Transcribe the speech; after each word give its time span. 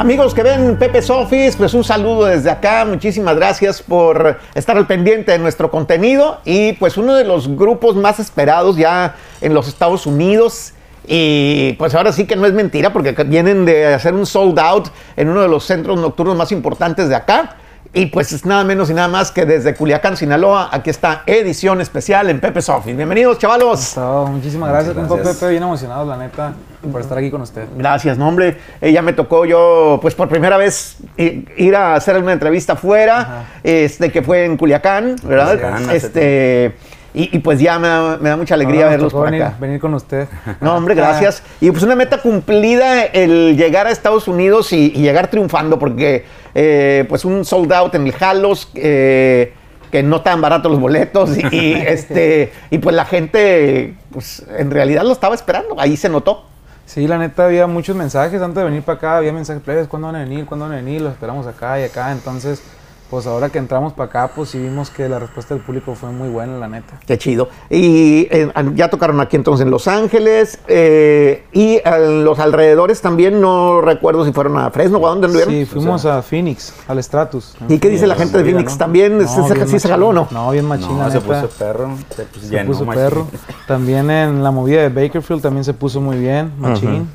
Amigos 0.00 0.32
que 0.32 0.42
ven 0.42 0.78
Pepe's 0.78 1.10
Office, 1.10 1.58
pues 1.58 1.74
un 1.74 1.84
saludo 1.84 2.24
desde 2.24 2.48
acá. 2.48 2.86
Muchísimas 2.86 3.36
gracias 3.36 3.82
por 3.82 4.38
estar 4.54 4.74
al 4.78 4.86
pendiente 4.86 5.30
de 5.30 5.38
nuestro 5.38 5.70
contenido. 5.70 6.40
Y 6.46 6.72
pues 6.72 6.96
uno 6.96 7.14
de 7.14 7.24
los 7.24 7.54
grupos 7.54 7.96
más 7.96 8.18
esperados 8.18 8.78
ya 8.78 9.16
en 9.42 9.52
los 9.52 9.68
Estados 9.68 10.06
Unidos. 10.06 10.72
Y 11.06 11.74
pues 11.74 11.94
ahora 11.94 12.12
sí 12.12 12.26
que 12.26 12.34
no 12.34 12.46
es 12.46 12.54
mentira 12.54 12.94
porque 12.94 13.12
vienen 13.24 13.66
de 13.66 13.92
hacer 13.92 14.14
un 14.14 14.24
sold 14.24 14.58
out 14.58 14.88
en 15.18 15.28
uno 15.28 15.42
de 15.42 15.48
los 15.48 15.66
centros 15.66 16.00
nocturnos 16.00 16.34
más 16.34 16.50
importantes 16.50 17.10
de 17.10 17.16
acá. 17.16 17.56
Y 17.92 18.06
pues 18.06 18.30
es 18.30 18.46
nada 18.46 18.62
menos 18.62 18.88
y 18.88 18.94
nada 18.94 19.08
más 19.08 19.32
que 19.32 19.44
desde 19.44 19.74
Culiacán, 19.74 20.16
Sinaloa, 20.16 20.68
aquí 20.70 20.90
está 20.90 21.24
edición 21.26 21.80
especial 21.80 22.30
en 22.30 22.38
Pepe's 22.38 22.68
Office. 22.68 22.94
Bienvenidos, 22.94 23.36
chavalos. 23.38 23.96
Muchísimas 24.28 24.70
gracias, 24.70 24.94
compa 24.94 25.16
Pepe, 25.16 25.48
bien 25.48 25.64
emocionado, 25.64 26.06
la 26.06 26.16
neta, 26.16 26.52
por 26.92 27.00
estar 27.00 27.18
aquí 27.18 27.32
con 27.32 27.40
usted. 27.40 27.64
Gracias, 27.76 28.16
no, 28.16 28.28
hombre. 28.28 28.58
Eh, 28.80 28.92
ya 28.92 29.02
me 29.02 29.12
tocó 29.12 29.44
yo, 29.44 29.98
pues 30.00 30.14
por 30.14 30.28
primera 30.28 30.56
vez, 30.56 30.98
ir 31.16 31.74
a 31.74 31.96
hacer 31.96 32.16
una 32.22 32.32
entrevista 32.32 32.76
fuera, 32.76 33.46
este, 33.64 34.12
que 34.12 34.22
fue 34.22 34.44
en 34.44 34.56
Culiacán, 34.56 35.16
¿verdad? 35.24 35.54
Culiacán, 35.54 35.90
este. 35.90 36.76
Y, 37.12 37.40
pues 37.40 37.58
ya 37.58 37.78
me 37.78 37.88
da, 37.88 38.36
mucha 38.36 38.54
alegría 38.54 38.84
Ahora 38.84 38.96
nos 38.96 38.98
verlos 38.98 39.12
por 39.12 39.24
venir, 39.24 39.42
acá. 39.42 39.56
venir 39.58 39.80
con 39.80 39.94
usted. 39.94 40.28
No, 40.60 40.76
hombre, 40.76 40.94
gracias. 40.96 41.42
Y 41.60 41.70
pues 41.70 41.82
una 41.82 41.96
meta 41.96 42.18
cumplida 42.18 43.04
el 43.04 43.56
llegar 43.56 43.88
a 43.88 43.90
Estados 43.90 44.28
Unidos 44.28 44.72
y, 44.72 44.92
y 44.94 45.02
llegar 45.02 45.28
triunfando, 45.28 45.78
porque 45.78 46.24
eh, 46.54 47.04
pues 47.08 47.24
un 47.24 47.44
sold 47.44 47.72
out 47.72 47.94
en 47.96 48.06
el 48.06 48.14
Halos, 48.20 48.70
eh, 48.74 49.54
que 49.90 50.04
no 50.04 50.20
tan 50.20 50.40
baratos 50.40 50.70
los 50.70 50.80
boletos, 50.80 51.36
y, 51.36 51.46
y, 51.50 51.72
este, 51.86 52.52
y 52.70 52.78
pues 52.78 52.94
la 52.94 53.04
gente, 53.04 53.96
pues 54.12 54.46
en 54.56 54.70
realidad 54.70 55.02
lo 55.02 55.12
estaba 55.12 55.34
esperando, 55.34 55.80
ahí 55.80 55.96
se 55.96 56.08
notó. 56.08 56.44
Sí, 56.86 57.06
la 57.06 57.18
neta 57.18 57.44
había 57.44 57.66
muchos 57.66 57.94
mensajes 57.94 58.40
antes 58.42 58.56
de 58.56 58.64
venir 58.64 58.82
para 58.82 58.98
acá, 58.98 59.16
había 59.16 59.32
mensajes 59.32 59.62
plebes, 59.62 59.86
¿cuándo 59.86 60.08
van 60.08 60.16
a 60.16 60.20
venir? 60.20 60.44
¿Cuándo 60.46 60.66
van 60.66 60.74
a 60.74 60.76
venir? 60.76 61.00
Los 61.00 61.12
esperamos 61.12 61.46
acá 61.46 61.80
y 61.80 61.84
acá, 61.84 62.10
entonces 62.10 62.62
pues 63.10 63.26
ahora 63.26 63.48
que 63.48 63.58
entramos 63.58 63.92
para 63.92 64.08
acá, 64.08 64.30
pues 64.34 64.50
sí 64.50 64.58
vimos 64.58 64.88
que 64.88 65.08
la 65.08 65.18
respuesta 65.18 65.52
del 65.54 65.62
público 65.64 65.96
fue 65.96 66.10
muy 66.10 66.28
buena, 66.28 66.58
la 66.58 66.68
neta. 66.68 67.00
Qué 67.06 67.18
chido. 67.18 67.48
Y 67.68 68.28
eh, 68.30 68.52
ya 68.76 68.88
tocaron 68.88 69.20
aquí 69.20 69.34
entonces 69.36 69.64
en 69.66 69.70
Los 69.72 69.88
Ángeles 69.88 70.60
eh, 70.68 71.44
y 71.52 71.80
en 71.84 72.24
los 72.24 72.38
alrededores 72.38 73.00
también, 73.00 73.40
no 73.40 73.80
recuerdo 73.80 74.24
si 74.24 74.32
fueron 74.32 74.56
a 74.58 74.70
Fresno 74.70 74.98
o 74.98 75.06
a 75.06 75.10
dónde 75.10 75.26
anduvieron. 75.26 75.52
Sí, 75.52 75.64
fuimos 75.66 76.06
a 76.06 76.22
Phoenix, 76.22 76.72
al 76.86 77.02
Stratus. 77.02 77.56
¿Y 77.68 77.78
qué 77.80 77.88
dice 77.88 78.06
la 78.06 78.14
gente 78.14 78.38
de 78.38 78.44
Phoenix? 78.44 78.72
¿no? 78.72 78.78
¿También 78.78 79.18
No, 79.18 79.26
¿sí, 79.26 79.40
se- 79.66 79.78
se 79.80 79.88
jaló 79.88 80.08
o 80.08 80.12
no? 80.12 80.28
No, 80.30 80.50
bien 80.52 80.66
machín, 80.66 80.96
la 80.96 81.06
No, 81.06 81.10
se 81.10 81.20
puso 81.20 81.48
perro, 81.58 81.90
se 82.14 82.24
puso, 82.24 82.46
Se 82.46 82.64
puso 82.64 82.86
perro. 82.86 83.26
También 83.66 84.08
en 84.10 84.42
la 84.44 84.52
movida 84.52 84.82
de 84.82 84.88
Bakerfield 84.88 85.42
también 85.42 85.64
se 85.64 85.74
puso 85.74 86.00
muy 86.00 86.16
bien, 86.18 86.52
machín. 86.58 87.08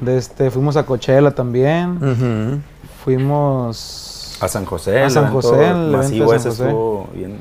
De 0.00 0.18
este, 0.18 0.50
fuimos 0.50 0.76
a 0.76 0.84
Coachella 0.84 1.30
también. 1.30 2.62
Fuimos 3.04 4.13
A 4.44 4.48
San 4.48 4.64
José. 4.64 5.02
A 5.02 5.10
San 5.10 5.30
José, 5.32 5.68
el 5.68 5.90
masivo 5.90 6.34
ese 6.34 6.48
José. 6.50 6.64
estuvo 6.64 7.08
bien, 7.14 7.38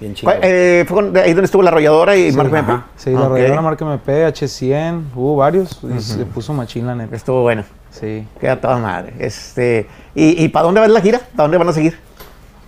bien 0.00 0.14
chido. 0.14 0.30
¿Cuál- 0.32 0.40
eh, 0.42 0.84
fue 0.86 0.94
con- 0.96 1.16
ahí 1.16 1.30
donde 1.32 1.44
estuvo 1.46 1.62
la 1.62 1.70
arrolladora 1.70 2.14
y 2.16 2.30
Sí, 2.30 2.36
Marco 2.36 2.52
Mepe? 2.52 2.72
ajá. 2.72 2.86
Sí, 2.96 3.10
la 3.10 3.24
arrolladora 3.26 3.62
marca 3.62 3.84
MP, 3.84 4.26
H100, 4.26 5.02
hubo 5.14 5.36
varios 5.36 5.80
y 5.96 6.00
se 6.00 6.26
puso 6.26 6.52
machín 6.52 6.86
la 6.86 6.94
neta. 6.94 7.16
Estuvo 7.16 7.42
bueno. 7.42 7.64
Sí. 7.90 8.26
Queda 8.38 8.60
toda 8.60 8.76
madre. 8.78 9.14
Este, 9.18 9.86
¿Y, 10.14 10.44
y 10.44 10.48
para 10.50 10.64
dónde 10.66 10.80
va 10.82 10.88
la 10.88 11.00
gira? 11.00 11.18
¿Para 11.18 11.44
dónde 11.44 11.56
van 11.58 11.68
a 11.68 11.72
seguir? 11.72 11.98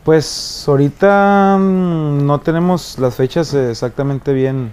Pues 0.04 0.64
ahorita 0.66 1.56
mm, 1.60 2.24
no 2.26 2.40
tenemos 2.40 2.98
las 2.98 3.14
fechas 3.16 3.52
exactamente 3.52 4.32
bien, 4.32 4.72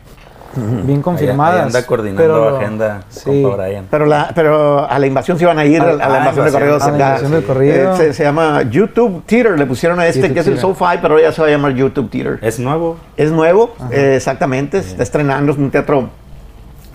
bien 0.56 1.02
confirmadas. 1.02 1.60
ahí 1.62 1.66
anda 1.68 1.86
coordinando 1.86 2.22
pero- 2.24 2.58
agenda 2.58 3.04
sí. 3.10 3.42
con 3.44 3.58
Brian. 3.58 3.86
Pero, 3.92 4.06
la, 4.06 4.32
pero 4.34 4.90
a 4.90 4.98
la 5.00 5.08
invasión 5.08 5.38
sí 5.38 5.46
van 5.46 5.60
a 5.60 5.66
ir, 5.66 5.82
a, 5.82 5.90
A- 5.90 5.94
la 5.94 6.06
ah, 6.16 6.20
invasión 6.20 6.46
de 6.46 6.52
corridos. 6.52 6.84
A 6.84 6.88
la 6.90 6.96
acá. 6.96 7.06
invasión 7.08 7.32
del 7.32 7.44
corrido. 7.44 7.94
Eh, 7.94 7.98
se, 7.98 8.14
se 8.14 8.24
llama 8.24 8.62
YouTube 8.64 9.24
Theater, 9.26 9.58
le 9.60 9.66
pusieron 9.66 10.00
a 10.00 10.08
este 10.08 10.22
YouTube 10.22 10.34
que 10.34 10.40
es 10.42 10.48
el. 10.48 10.60
SoFi, 10.60 10.98
pero 11.02 11.20
ya 11.20 11.32
se 11.32 11.42
va 11.42 11.48
a 11.48 11.52
llamar 11.52 11.74
YouTube 11.74 12.10
Theater. 12.10 12.40
Es 12.42 12.60
nuevo. 12.60 12.98
Es 13.18 13.32
nuevo, 13.32 13.76
eh, 13.92 14.14
exactamente, 14.16 14.82
se 14.82 14.90
está 14.92 15.04
estrenando, 15.04 15.52
es 15.52 15.58
un 15.58 15.72
teatro 15.72 16.10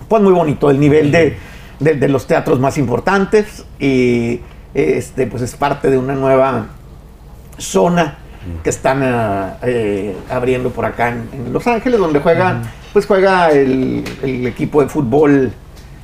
pues 0.07 0.21
muy 0.21 0.33
bonito, 0.33 0.69
el 0.69 0.79
nivel 0.79 1.11
de, 1.11 1.37
de- 1.79 1.93
de 1.95 2.07
los 2.09 2.27
teatros 2.27 2.59
más 2.59 2.77
importantes 2.77 3.65
y 3.79 4.41
este 4.73 5.27
pues 5.27 5.41
es 5.41 5.55
parte 5.55 5.89
de 5.89 5.97
una 5.97 6.13
nueva 6.15 6.65
zona 7.57 8.17
que 8.63 8.69
están 8.69 9.01
ah, 9.03 9.57
eh, 9.63 10.15
abriendo 10.29 10.69
por 10.71 10.85
acá 10.85 11.09
en, 11.09 11.29
en 11.33 11.53
Los 11.53 11.67
Ángeles, 11.67 11.99
donde 11.99 12.19
juega, 12.19 12.61
pues 12.93 13.05
juega 13.05 13.51
el, 13.51 14.03
el 14.23 14.47
equipo 14.47 14.81
de 14.81 14.89
fútbol 14.89 15.51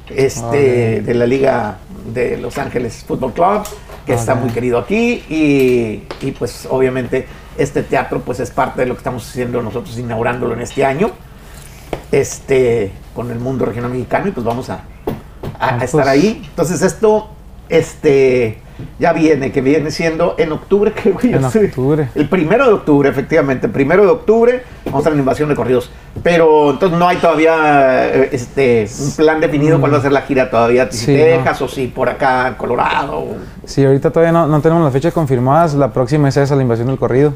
este, 0.10 1.00
Ok. 1.00 1.06
de 1.06 1.14
la 1.14 1.26
Liga 1.26 1.78
de 2.14 2.38
Los 2.38 2.58
Ángeles 2.58 3.04
Football 3.08 3.34
Club, 3.34 3.64
que 4.06 4.14
está 4.14 4.34
Ok. 4.34 4.40
muy 4.42 4.50
querido 4.52 4.78
aquí 4.78 5.24
y, 5.30 6.04
y, 6.26 6.32
pues 6.38 6.68
obviamente 6.70 7.28
este 7.58 7.82
teatro 7.84 8.22
pues 8.22 8.40
es 8.40 8.52
parte 8.52 8.82
de 8.82 8.88
lo 8.88 8.94
que 8.94 9.00
estamos 9.00 9.28
haciendo 9.28 9.62
nosotros 9.64 9.98
inaugurándolo 9.98 10.54
en 10.54 10.62
este 10.62 10.86
año 10.86 11.12
este 12.12 12.92
con 13.14 13.32
el 13.32 13.40
mundo 13.40 13.66
regional 13.66 13.92
mexicano 13.92 14.28
y 14.28 14.32
pues 14.32 14.46
vamos 14.46 14.70
a, 14.70 14.76
a- 14.76 14.80
a 14.80 14.84
Ah, 15.60 15.84
estar 15.84 15.90
pues. 16.04 16.08
ahí 16.08 16.42
entonces 16.48 16.82
esto 16.82 17.30
este 17.68 18.60
ya 19.00 19.14
viene 19.14 19.52
que 19.52 19.62
viene 19.62 19.90
siendo 19.92 20.36
en 20.38 20.52
octubre 20.52 20.92
que 20.94 21.12
voy 21.12 21.34
a 21.34 21.38
En 21.38 21.46
hacer. 21.46 21.66
octubre. 21.66 22.10
el 22.16 22.30
primero 22.30 22.66
de 22.68 22.74
octubre 22.74 23.10
efectivamente 23.10 23.66
el 23.68 23.72
primero 23.74 24.04
de 24.04 24.10
octubre 24.10 24.64
vamos 24.86 25.06
a 25.06 25.10
la 25.10 25.16
invasión 25.16 25.50
de 25.50 25.56
corridos 25.56 25.90
pero 26.24 26.72
entonces 26.72 26.98
no 26.98 27.08
hay 27.08 27.18
todavía 27.18 28.08
eh, 28.16 28.30
este 28.32 28.88
un 29.02 29.12
plan 29.16 29.40
definido 29.42 29.80
cuál 29.80 29.94
va 29.94 29.98
a 29.98 30.02
ser 30.02 30.12
la 30.12 30.22
gira 30.22 30.50
todavía 30.50 30.92
si. 30.92 31.06
Sí, 31.06 31.14
Texas 31.16 31.62
o 31.62 31.68
si 31.68 31.88
por 31.88 32.10
acá 32.10 32.56
Colorado 32.58 33.26
Sí, 33.66 33.84
ahorita 33.84 34.12
todavía 34.12 34.32
no, 34.32 34.48
no 34.48 34.62
tenemos 34.62 34.84
las 34.84 34.94
fechas 34.94 35.14
confirmadas. 35.14 35.74
La 35.74 35.92
próxima 35.92 36.30
es 36.30 36.38
esa, 36.38 36.56
la 36.56 36.62
invasión 36.62 36.88
del 36.88 36.98
corrido. 36.98 37.34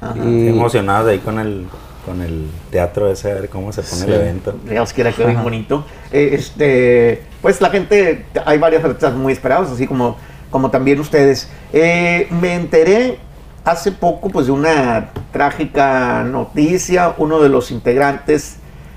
Ajá. 0.00 0.14
Y- 0.16 0.18
Estoy 0.46 0.48
emocionado 0.58 1.06
de 1.06 1.14
ahí 1.14 1.18
con 1.18 1.38
el, 1.40 1.66
con 2.06 2.22
el 2.22 2.46
teatro 2.70 3.10
ese, 3.10 3.32
a 3.32 3.34
ver 3.34 3.48
cómo 3.48 3.72
se 3.72 3.82
pone 3.82 4.02
Sí. 4.02 4.06
el 4.06 4.12
evento. 4.14 4.54
Dios 4.68 4.92
quiera 4.92 5.10
que 5.12 5.24
bien 5.26 5.42
bonito. 5.42 5.84
Eh, 6.12 6.30
este, 6.34 7.22
pues 7.42 7.60
la 7.60 7.70
gente, 7.70 8.26
hay 8.46 8.58
varias 8.58 8.84
artistas 8.84 9.12
muy 9.14 9.32
esperados, 9.32 9.70
así 9.72 9.86
como, 9.88 10.16
como 10.50 10.70
también 10.70 11.00
ustedes. 11.00 11.48
Eh, 11.72 12.28
me 12.40 12.54
enteré 12.54 13.18
hace 13.64 13.92
poco 13.92 14.30
pues 14.30 14.46
de 14.46 14.52
una 14.52 15.10
trágica 15.32 16.22
noticia. 16.24 17.14
Uno 17.18 17.40
de 17.40 17.48
los 17.48 17.70
integrantes 17.70 18.56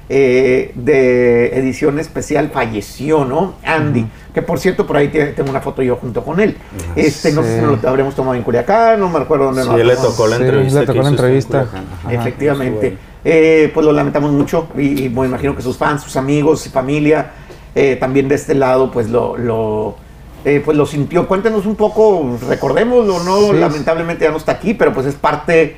eh, 0.09 0.71
de 0.75 1.57
edición 1.57 1.99
especial 1.99 2.49
falleció, 2.53 3.23
¿no? 3.25 3.53
Andy, 3.65 4.05
que 4.33 4.41
por 4.41 4.59
cierto 4.59 4.85
por 4.85 4.97
ahí 4.97 5.07
te- 5.07 5.27
tengo 5.27 5.49
una 5.49 5.61
foto 5.61 5.81
yo 5.81 5.95
junto 5.95 6.23
con 6.23 6.39
él. 6.39 6.57
Este, 6.95 7.31
no 7.31 7.41
sé 7.43 7.55
si 7.59 7.61
nos 7.65 7.81
lo 7.81 7.89
habremos 7.89 8.13
tomado 8.13 8.35
en 8.35 8.43
Culiacán, 8.43 8.99
no 8.99 9.09
me 9.09 9.19
acuerdo 9.19 9.45
dónde 9.45 9.63
Sí, 9.63 9.69
nos 9.69 9.77
le 9.79 9.95
tocó 9.95 10.27
la 10.27 10.37
Sí, 10.37 10.43
entrevista. 10.43 10.79
le 10.81 10.85
tocó 10.85 10.97
que 10.99 11.03
la 11.03 11.09
entrevista. 11.09 11.61
Ajá. 11.61 12.13
Efectivamente. 12.13 12.97
Eh, 13.25 13.71
pues 13.73 13.85
lo 13.85 13.93
lamentamos 13.93 14.31
mucho 14.33 14.67
y, 14.77 15.05
y 15.05 15.09
me 15.09 15.25
imagino 15.25 15.55
que 15.55 15.61
sus 15.61 15.77
fans, 15.77 16.01
sus 16.03 16.17
amigos 16.17 16.65
y 16.67 16.69
familia 16.69 17.31
eh, 17.73 17.95
también 17.95 18.27
de 18.27 18.35
este 18.35 18.53
lado 18.53 18.91
pues 18.91 19.09
lo, 19.09 19.37
lo, 19.37 19.95
eh, 20.45 20.61
pues 20.63 20.75
lo 20.77 20.85
sintió. 20.85 21.27
Cuéntenos 21.27 21.65
un 21.65 21.75
poco, 21.75 22.37
recordémoslo, 22.47 23.23
¿no? 23.23 23.51
Sí. 23.53 23.53
Lamentablemente 23.59 24.25
ya 24.25 24.31
no 24.31 24.37
está 24.37 24.53
aquí, 24.53 24.73
pero 24.73 24.93
pues 24.93 25.05
es 25.05 25.15
parte, 25.15 25.77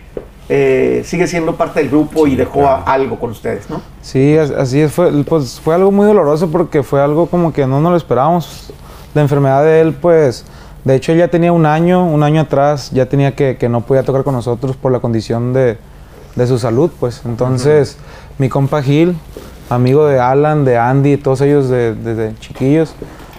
eh, 0.50 1.02
sigue 1.06 1.28
siendo 1.28 1.56
parte 1.56 1.80
del 1.82 1.90
grupo 1.90 2.28
y 2.28 2.36
dejó 2.36 2.60
claro. 2.62 2.84
algo 2.86 3.20
con 3.20 3.32
ustedes, 3.32 3.70
¿no? 3.70 3.82
Sí, 4.02 4.38
as- 4.38 4.52
así 4.52 4.82
es. 4.82 4.92
Fue, 4.92 5.12
pues, 5.24 5.60
fue 5.60 5.76
algo 5.76 5.92
muy 5.92 6.06
doloroso 6.06 6.50
porque 6.52 6.84
fue 6.84 7.02
algo 7.02 7.28
como 7.28 7.52
que 7.54 7.66
no 7.68 7.80
nos 7.82 7.92
lo 7.92 7.98
esperábamos. 7.98 8.72
La 9.14 9.22
enfermedad 9.22 9.64
de 9.64 9.82
él, 9.82 9.94
pues, 9.94 10.46
de 10.84 10.96
hecho, 10.96 11.12
él 11.12 11.18
ya 11.20 11.30
tenía 11.30 11.52
un 11.52 11.66
año, 11.66 12.06
un 12.06 12.22
año 12.22 12.42
atrás, 12.42 12.92
ya 12.92 13.08
tenía 13.08 13.36
que, 13.36 13.58
que 13.58 13.70
no 13.70 13.82
podía 13.82 14.04
tocar 14.04 14.24
con 14.24 14.36
nosotros 14.36 14.76
por 14.76 14.92
la 14.92 15.00
condición 15.00 15.54
de, 15.54 15.78
de 16.36 16.48
su 16.48 16.60
salud, 16.60 16.92
pues. 17.00 17.22
Entonces, 17.26 17.98
mi 18.38 18.50
compa 18.50 18.84
Gil, 18.84 19.16
amigo 19.70 20.06
de 20.06 20.20
Alan, 20.20 20.64
de 20.66 20.78
Andy, 20.78 21.18
todos 21.18 21.42
ellos 21.42 21.70
de- 21.70 21.96
desde 21.96 22.38
chiquillos, 22.40 22.94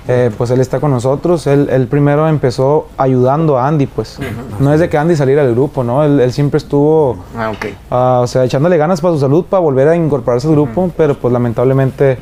eh, 0.09 0.31
pues 0.37 0.51
él 0.51 0.61
está 0.61 0.79
con 0.81 0.91
nosotros. 0.91 1.47
Él, 1.47 1.69
él 1.71 1.87
primero 1.89 2.29
empezó 2.29 2.89
ayudando 2.97 3.59
a 3.59 3.67
Andy, 3.67 3.87
pues. 3.87 4.19
No 4.61 4.73
es 4.73 4.81
de 4.81 4.89
que 4.89 4.99
Andy 4.99 5.17
saliera 5.17 5.45
del 5.45 5.55
grupo, 5.55 5.83
¿no? 5.85 6.05
Él, 6.05 6.21
él 6.21 6.33
siempre 6.33 6.59
estuvo 6.59 7.17
Ah, 7.37 7.51
ok. 7.51 7.67
Ah, 7.91 8.21
o 8.23 8.27
sea, 8.27 8.45
echándole 8.45 8.77
ganas 8.77 9.01
para 9.01 9.15
su 9.15 9.21
salud, 9.21 9.45
para 9.45 9.61
volver 9.61 9.89
a 9.89 9.97
incorporarse 9.97 10.47
al 10.47 10.53
grupo, 10.55 10.91
pero 10.97 11.15
pues 11.19 11.33
lamentablemente 11.33 12.19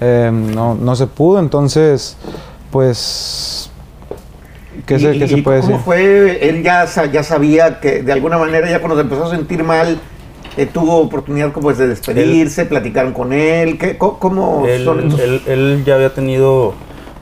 eh, 0.00 0.30
no, 0.32 0.74
no 0.74 0.96
se 0.96 1.06
pudo, 1.06 1.38
entonces, 1.38 2.16
pues, 2.70 3.70
¿qué, 4.86 4.98
se, 4.98 5.14
¿Y- 5.14 5.18
qué 5.18 5.24
y 5.24 5.28
se 5.28 5.36
puede 5.38 5.60
¿Cómo 5.60 5.70
decir? 5.72 5.84
fue? 5.84 6.48
Él 6.48 6.62
ya, 6.62 6.84
ya 7.10 7.22
sabía 7.22 7.80
que 7.80 8.02
de 8.02 8.12
alguna 8.12 8.36
manera 8.38 8.68
ya 8.68 8.80
cuando 8.80 8.96
se 8.96 9.02
empezó 9.02 9.24
a 9.24 9.30
sentir 9.30 9.62
mal, 9.62 9.98
eh, 10.56 10.66
tuvo 10.66 10.98
oportunidad 10.98 11.52
como 11.52 11.64
pues, 11.64 11.78
de 11.78 11.88
despedirse, 11.88 12.66
platicaron 12.66 13.12
con 13.12 13.32
él. 13.32 13.78
¿Qué, 13.78 13.96
co- 13.96 14.18
¿Cómo 14.18 14.64
Él, 14.66 14.84
son 14.84 15.00
estos? 15.06 15.20
él- 15.20 15.42
él 15.46 15.82
ya 15.86 15.94
había 15.94 16.12
tenido, 16.12 16.74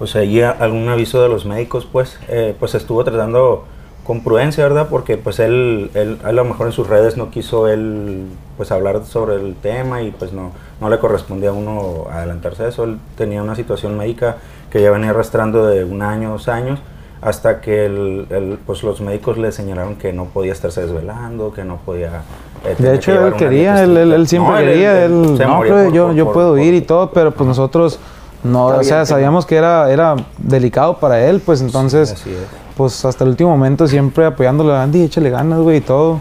o 0.02 0.06
sea, 0.06 0.24
ya 0.24 0.50
algún 0.50 0.88
aviso 0.88 1.22
de 1.22 1.28
los 1.28 1.46
médicos, 1.46 1.86
pues, 1.90 2.18
eh, 2.28 2.56
pues 2.58 2.74
estuvo 2.74 3.04
tratando 3.04 3.64
con 4.04 4.24
prudencia, 4.24 4.64
¿verdad? 4.64 4.88
Porque 4.90 5.16
pues 5.16 5.38
él, 5.38 5.90
él 5.94 6.18
a 6.24 6.32
lo 6.32 6.44
mejor 6.44 6.66
en 6.66 6.72
sus 6.72 6.88
redes 6.88 7.16
no 7.16 7.30
quiso 7.30 7.68
él 7.68 8.26
pues 8.56 8.72
hablar 8.72 9.04
sobre 9.04 9.36
el 9.36 9.54
tema 9.54 10.02
y 10.02 10.10
pues 10.10 10.32
no, 10.32 10.50
no 10.80 10.90
le 10.90 10.98
correspondía 10.98 11.50
a 11.50 11.52
uno 11.52 12.06
adelantarse 12.10 12.64
a 12.64 12.68
eso. 12.68 12.82
Él 12.82 12.98
tenía 13.16 13.44
una 13.44 13.54
situación 13.54 13.96
médica 13.96 14.38
que 14.70 14.82
ya 14.82 14.90
venía 14.90 15.10
arrastrando 15.10 15.68
de 15.68 15.84
un 15.84 16.02
año, 16.02 16.30
dos 16.30 16.48
años. 16.48 16.80
hasta 17.22 17.60
que 17.60 17.86
el, 17.86 18.26
el, 18.30 18.58
pues 18.66 18.82
los 18.82 19.00
médicos 19.00 19.38
le 19.38 19.52
señalaron 19.52 19.94
que 19.94 20.12
no 20.12 20.26
podía 20.26 20.52
estarse 20.52 20.82
desvelando, 20.82 21.52
que 21.52 21.62
no 21.64 21.76
podía... 21.76 22.22
eh, 22.64 22.74
de 22.76 22.96
hecho, 22.96 23.28
él 23.28 23.34
quería, 23.34 23.82
él, 23.84 23.96
él, 23.96 24.12
él, 24.12 24.26
siempre 24.26 24.52
no, 24.52 24.58
quería, 24.58 25.04
él, 25.04 25.38
no, 25.38 25.56
por, 25.58 25.92
yo, 25.92 26.06
por, 26.06 26.14
yo 26.14 26.24
por, 26.24 26.34
puedo 26.34 26.58
ir 26.58 26.74
y 26.74 26.80
todo, 26.80 27.12
pero 27.12 27.30
pues 27.30 27.46
nosotros 27.46 28.00
no, 28.44 28.66
o 28.66 28.82
sea, 28.82 29.06
sabíamos 29.06 29.46
que 29.46 29.56
era, 29.56 29.90
era 29.90 30.16
delicado 30.38 30.98
para 30.98 31.24
él, 31.24 31.40
pues 31.44 31.60
entonces, 31.60 32.14
sí, 32.22 32.36
pues 32.76 33.04
hasta 33.04 33.24
el 33.24 33.30
último 33.30 33.50
momento 33.50 33.86
siempre 33.86 34.26
apoyándole 34.26 34.72
a 34.72 34.82
Andy, 34.82 35.02
échale 35.02 35.30
ganas, 35.30 35.60
güey, 35.60 35.78
y 35.78 35.80
todo. 35.80 36.20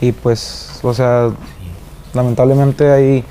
Y 0.00 0.12
pues, 0.12 0.80
o 0.82 0.94
sea, 0.94 1.30
lamentablemente 2.14 2.90
ahí 2.90 3.24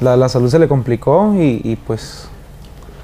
la, 0.00 0.16
la, 0.16 0.28
salud 0.28 0.50
se 0.50 0.58
le 0.58 0.66
complicó 0.66 1.34
y, 1.36 1.60
y 1.62 1.76
pues 1.76 2.28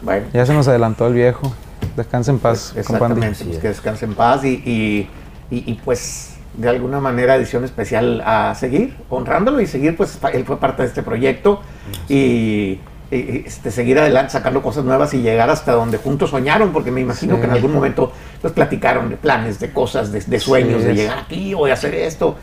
bueno. 0.03 0.27
ya 0.33 0.45
se 0.45 0.53
nos 0.53 0.67
adelantó 0.67 1.07
el 1.07 1.15
viejo. 1.15 1.53
Descanse 1.97 2.31
en 2.33 2.39
paz, 2.39 2.71
pues 2.75 2.87
exactamente, 2.87 3.45
pues 3.45 3.59
que 3.59 3.69
descanse 3.69 4.05
en 4.05 4.15
paz 4.15 4.45
y, 4.45 4.49
y, 4.49 5.09
y, 5.51 5.71
y, 5.71 5.81
pues 5.85 6.37
de 6.55 6.69
alguna 6.69 7.01
manera 7.01 7.37
edición 7.37 7.65
especial 7.65 8.23
a 8.25 8.55
seguir, 8.55 8.97
honrándolo 9.09 9.61
y 9.61 9.67
seguir, 9.67 9.97
pues 9.97 10.19
él 10.33 10.45
fue 10.45 10.59
parte 10.59 10.83
de 10.83 10.89
este 10.89 11.03
proyecto 11.03 11.61
y, 12.09 12.81
este, 13.11 13.71
seguir 13.71 13.99
adelante 13.99 14.33
sacando 14.33 14.63
cosas 14.63 14.85
nuevas 14.85 15.13
y 15.15 15.23
llegar 15.23 15.51
hasta 15.51 15.73
donde 15.73 15.99
juntos 15.99 16.31
soñaron, 16.31 16.73
porque 16.73 16.91
me 16.91 17.01
imagino 17.01 17.35
sí. 17.35 17.41
que 17.41 17.47
en 17.47 17.53
algún 17.53 17.73
momento 17.73 18.13
pues 18.41 18.53
platicaron 18.53 19.11
de 19.11 19.17
planes, 19.17 19.59
de 19.61 19.73
cosas, 19.73 20.13
de, 20.13 20.21
de 20.21 20.41
sueños, 20.41 20.83
sí, 20.83 20.89
de 20.89 20.95
llegar 20.95 21.19
aquí 21.19 21.55
o 21.55 21.67
de 21.67 21.73
hacer 21.73 21.95
esto. 21.95 22.37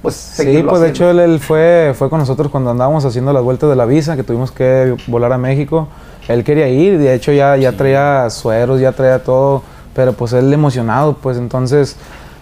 Pues, 0.00 0.16
sí, 0.16 0.64
pues 0.68 0.80
de 0.80 0.88
hecho 0.88 1.08
él, 1.10 1.20
él, 1.20 1.38
fue, 1.38 1.94
fue 1.96 2.10
con 2.10 2.18
nosotros 2.18 2.50
cuando 2.50 2.70
andábamos 2.70 3.04
haciendo 3.04 3.32
las 3.32 3.42
vueltas 3.42 3.70
de 3.70 3.76
la 3.76 3.84
visa, 3.84 4.16
que 4.16 4.24
tuvimos 4.24 4.50
que 4.50 4.96
volar 5.06 5.32
a 5.32 5.38
México 5.38 5.88
él 6.28 6.44
quería 6.44 6.68
ir, 6.68 6.98
de 6.98 7.14
hecho 7.14 7.32
ya, 7.32 7.56
ya 7.56 7.72
traía 7.72 8.30
sueros, 8.30 8.80
ya 8.80 8.92
traía 8.92 9.22
todo, 9.22 9.62
pero 9.94 10.12
pues 10.12 10.32
él 10.32 10.52
emocionado, 10.52 11.14
pues 11.14 11.36
entonces, 11.36 11.96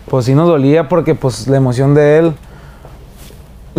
pues 0.09 0.27
sí 0.27 0.35
nos 0.35 0.49
dolía 0.49 0.88
porque 0.88 1.15
pues 1.15 1.49
la 1.49 1.56
emoción 1.56 1.94
de 1.94 2.19
él, 2.19 2.32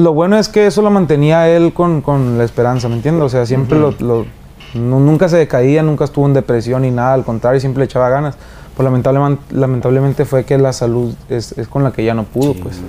lo 0.02 0.14
bueno 0.14 0.38
es 0.38 0.50
que 0.50 0.68
eso 0.68 0.82
lo 0.82 0.90
mantenía 0.90 1.48
él 1.50 1.74
con, 1.74 2.02
con 2.02 2.38
la 2.38 2.44
esperanza, 2.44 2.90
¿me 2.90 2.96
entiendes? 2.96 3.24
O 3.24 3.30
sea, 3.30 3.46
siempre 3.46 3.78
uh 3.78 3.90
-huh. 3.90 4.00
lo, 4.00 4.20
lo 4.20 4.26
no, 4.74 5.00
nunca 5.00 5.28
se 5.28 5.38
decaía, 5.38 5.84
nunca 5.84 6.06
estuvo 6.06 6.26
en 6.26 6.34
depresión 6.34 6.84
ni 6.84 6.92
nada, 6.92 7.14
al 7.14 7.24
contrario, 7.24 7.60
siempre 7.60 7.82
le 7.82 7.86
echaba 7.86 8.10
ganas. 8.10 8.36
Pues 8.76 8.86
lamentablemente, 8.86 9.44
lamentablemente 9.52 10.26
fue 10.26 10.46
que 10.46 10.58
la 10.58 10.72
salud 10.72 11.14
es, 11.30 11.52
es 11.58 11.68
con 11.68 11.84
la 11.84 11.92
que 11.92 12.06
ya 12.06 12.14
no 12.14 12.24
pudo, 12.24 12.54
pues. 12.54 12.80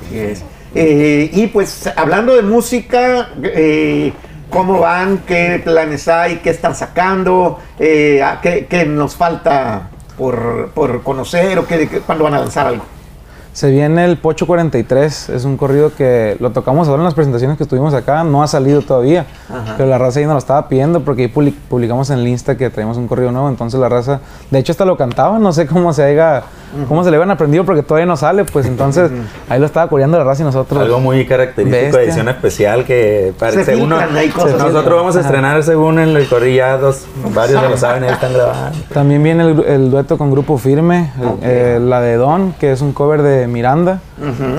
Así 0.00 0.18
es. 0.18 0.44
Eh, 0.74 1.30
y 1.32 1.48
pues 1.48 1.90
hablando 1.96 2.34
de 2.34 2.42
música, 2.42 3.30
eh, 3.42 4.12
cómo 4.50 4.78
van, 4.78 5.18
qué 5.26 5.60
planes 5.62 6.06
hay, 6.08 6.36
qué 6.36 6.50
están 6.50 6.74
sacando, 6.74 7.58
eh, 7.78 8.22
qué, 8.40 8.66
qué, 8.70 8.86
nos 8.86 9.16
falta 9.16 9.90
por, 10.16 10.70
por 10.74 11.02
conocer 11.02 11.58
o 11.58 11.66
qué, 11.66 11.88
cuándo 12.06 12.24
van 12.24 12.34
a 12.34 12.38
lanzar 12.38 12.68
algo. 12.68 12.84
Se 13.52 13.70
viene 13.70 14.06
el 14.06 14.16
Pocho 14.16 14.46
43, 14.46 15.28
es 15.28 15.44
un 15.44 15.58
corrido 15.58 15.94
que 15.94 16.38
lo 16.40 16.50
tocamos 16.52 16.88
ahora 16.88 17.02
en 17.02 17.04
las 17.04 17.12
presentaciones 17.14 17.58
que 17.58 17.64
estuvimos 17.64 17.92
acá, 17.92 18.24
no 18.24 18.42
ha 18.42 18.46
salido 18.46 18.80
todavía, 18.80 19.26
Ajá. 19.50 19.74
pero 19.76 19.90
la 19.90 19.98
raza 19.98 20.20
ahí 20.20 20.24
nos 20.24 20.32
lo 20.32 20.38
estaba 20.38 20.68
pidiendo 20.68 21.00
porque 21.00 21.22
ahí 21.24 21.28
publicamos 21.28 22.08
en 22.08 22.20
el 22.20 22.28
Insta 22.28 22.56
que 22.56 22.70
traemos 22.70 22.96
un 22.96 23.08
corrido 23.08 23.30
nuevo, 23.30 23.50
entonces 23.50 23.78
la 23.78 23.90
raza, 23.90 24.20
de 24.50 24.58
hecho 24.58 24.72
hasta 24.72 24.86
lo 24.86 24.96
cantaba, 24.96 25.38
no 25.38 25.52
sé 25.52 25.66
cómo 25.66 25.92
se 25.92 26.02
haya, 26.02 26.44
uh 26.74 26.80
-huh. 26.80 26.86
cómo 26.88 27.04
se 27.04 27.10
le 27.10 27.16
habían 27.16 27.30
aprendido 27.30 27.64
porque 27.64 27.82
todavía 27.82 28.06
no 28.06 28.16
sale, 28.16 28.44
pues 28.44 28.66
entonces 28.66 29.10
uh 29.10 29.14
-huh. 29.14 29.52
ahí 29.52 29.60
lo 29.60 29.66
estaba 29.66 29.88
coreando 29.88 30.18
la 30.18 30.24
raza 30.24 30.42
y 30.42 30.44
nosotros. 30.44 30.80
Algo 30.80 31.00
muy 31.00 31.26
característico 31.26 31.96
de 31.96 32.04
edición 32.04 32.28
especial 32.28 32.84
que 32.84 33.32
parece 33.38 33.76
uno, 33.76 33.98
nosotros 34.58 34.94
vamos 34.94 35.16
a 35.16 35.20
estrenar 35.20 35.62
según 35.62 35.98
en 35.98 36.16
el 36.16 36.28
corrido, 36.28 36.56
ya 36.56 36.78
dos, 36.78 37.06
varios 37.34 37.62
de 37.62 37.68
lo 37.68 37.76
saben, 37.76 38.04
ahí 38.04 38.12
están 38.12 38.32
grabando. 38.32 38.78
También 38.92 39.22
viene 39.22 39.42
el, 39.44 39.64
el 39.64 39.90
dueto 39.90 40.18
con 40.18 40.30
Grupo 40.30 40.58
Firme, 40.58 41.12
okay. 41.18 41.38
eh, 41.42 41.78
la 41.80 42.00
de 42.00 42.16
Don, 42.16 42.52
que 42.54 42.72
es 42.72 42.80
un 42.80 42.92
cover 42.92 43.22
de 43.22 43.46
Miranda 43.46 44.00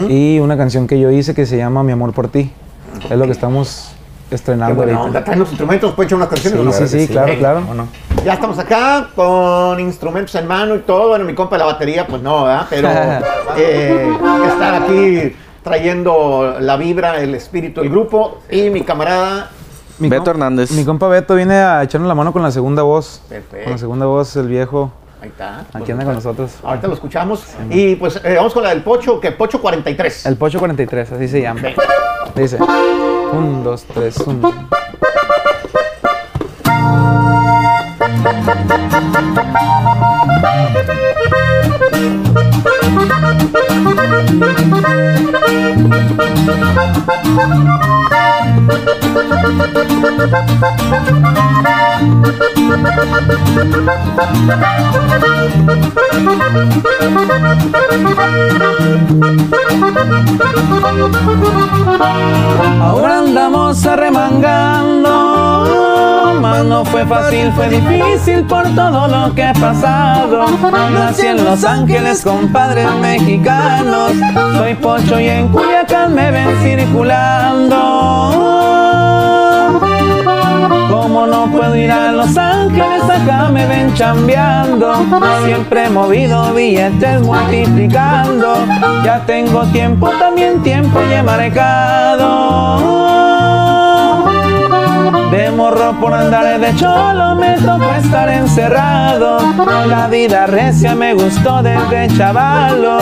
y 0.10 0.40
una 0.40 0.58
canción 0.58 0.88
que 0.88 1.00
yo 1.00 1.10
hice 1.12 1.34
que 1.34 1.46
se 1.46 1.58
llama 1.58 1.84
Mi 1.84 1.92
amor 1.92 2.14
por 2.14 2.28
ti. 2.28 2.52
Okay. 2.98 3.12
Es 3.12 3.18
lo 3.18 3.26
que 3.26 3.32
estamos 3.32 3.96
estrenando 4.30 4.76
bueno, 4.76 5.00
ahorita. 5.00 5.24
Traen 5.24 5.40
los 5.40 5.50
instrumentos, 5.50 5.94
pueden 5.94 6.08
echar 6.08 6.18
unas 6.18 6.30
canciones. 6.30 6.60
Sí, 6.60 6.66
¿no? 6.66 6.74
sí, 6.74 6.88
sí, 6.88 7.00
sí, 7.06 7.08
claro, 7.12 7.34
claro. 7.38 7.62
Bueno. 7.62 7.88
Ya 8.24 8.36
estamos 8.36 8.58
acá 8.58 9.10
con 9.16 9.82
instrumentos 9.82 10.34
en 10.36 10.48
mano 10.48 10.76
y 10.76 10.80
todo. 10.80 11.10
Bueno, 11.10 11.26
mi 11.26 11.36
compa 11.36 11.58
de 11.58 11.60
la 11.60 11.66
batería, 11.66 12.08
pues 12.08 12.22
no, 12.22 12.46
¿verdad? 12.46 12.68
Pero 12.70 12.90
eh, 13.58 14.18
estar 14.48 14.76
aquí 14.76 15.36
trayendo 15.62 16.56
la 16.60 16.78
vibra, 16.78 17.20
el 17.20 17.36
espíritu 17.36 17.82
del 17.82 17.90
grupo 17.90 18.40
y 18.50 18.70
mi 18.70 18.82
camarada 18.82 19.50
mi 20.00 20.10
Beto 20.10 20.32
Hernández. 20.32 20.72
Mi 20.72 20.86
compa 20.86 21.08
Beto 21.08 21.36
viene 21.36 21.56
a 21.56 21.84
echarnos 21.84 22.08
la 22.08 22.16
mano 22.16 22.32
con 22.32 22.42
la 22.42 22.52
segunda 22.52 22.82
voz. 22.82 23.22
Perfecto. 23.28 23.64
Con 23.64 23.72
la 23.74 23.78
segunda 23.78 24.06
voz, 24.06 24.36
el 24.38 24.48
viejo. 24.48 24.92
Ahí 25.22 25.30
está. 25.30 25.60
Aquí 25.60 25.68
pues 25.72 25.90
anda 25.92 26.06
con 26.06 26.16
nosotros. 26.16 26.52
Ahorita 26.64 26.88
lo 26.88 26.94
escuchamos. 26.94 27.42
Sí, 27.42 27.92
y 27.92 27.96
pues 27.96 28.20
eh, 28.24 28.36
vamos 28.38 28.54
con 28.54 28.64
la 28.64 28.70
del 28.70 28.84
Pocho, 28.84 29.20
que 29.20 29.32
Pocho 29.32 29.62
43. 29.62 30.26
El 30.26 30.38
Pocho 30.38 30.60
43, 30.60 31.12
así 31.12 31.28
se 31.28 31.42
llama. 31.42 31.62
Dice: 32.36 32.58
1, 32.58 33.64
2, 33.64 33.86
3, 33.94 34.18
1. 34.28 34.70
Ahora 62.82 63.20
andamos 63.20 63.86
arremangando, 63.86 64.83
mas 64.83 64.83
no 64.83 64.83
fue 66.94 67.06
fácil, 67.08 67.52
fue 67.54 67.70
difícil 67.70 68.44
por 68.44 68.64
todo 68.76 69.08
lo 69.08 69.34
que 69.34 69.44
ha 69.44 69.54
pasado. 69.54 70.46
Nací 70.94 71.26
en 71.26 71.44
Los 71.44 71.64
Ángeles 71.64 72.22
con 72.22 72.50
padres 72.50 72.88
mexicanos, 73.02 74.12
soy 74.56 74.76
pocho 74.76 75.20
y 75.20 75.28
en 75.28 75.48
Culiacán 75.48 76.14
me 76.14 76.30
ven 76.30 76.56
circulando. 76.62 77.80
Como 80.92 81.26
no 81.26 81.52
puedo 81.52 81.76
ir 81.76 81.92
a 81.92 82.12
Los 82.12 82.38
Ángeles, 82.38 83.02
acá 83.10 83.50
me 83.50 83.66
ven 83.66 83.92
chambeando. 83.96 84.94
Siempre 85.46 85.86
he 85.86 85.90
movido 85.90 86.54
billetes 86.54 87.22
multiplicando. 87.22 88.54
Ya 89.04 89.20
tengo 89.26 89.64
tiempo, 89.72 90.12
también 90.20 90.62
tiempo 90.62 91.00
y 91.10 91.14
he 91.14 91.24
marcado. 91.24 92.84
Morro 95.54 95.94
por 96.00 96.14
andar 96.14 96.60
de 96.60 96.76
cholo 96.76 97.36
me 97.36 97.56
tocó 97.58 97.94
estar 97.96 98.30
encerrado. 98.30 99.40
La 99.88 100.08
vida 100.08 100.46
recia 100.48 100.96
me 100.96 101.14
gustó 101.14 101.62
desde 101.62 102.08
chavalo. 102.18 103.00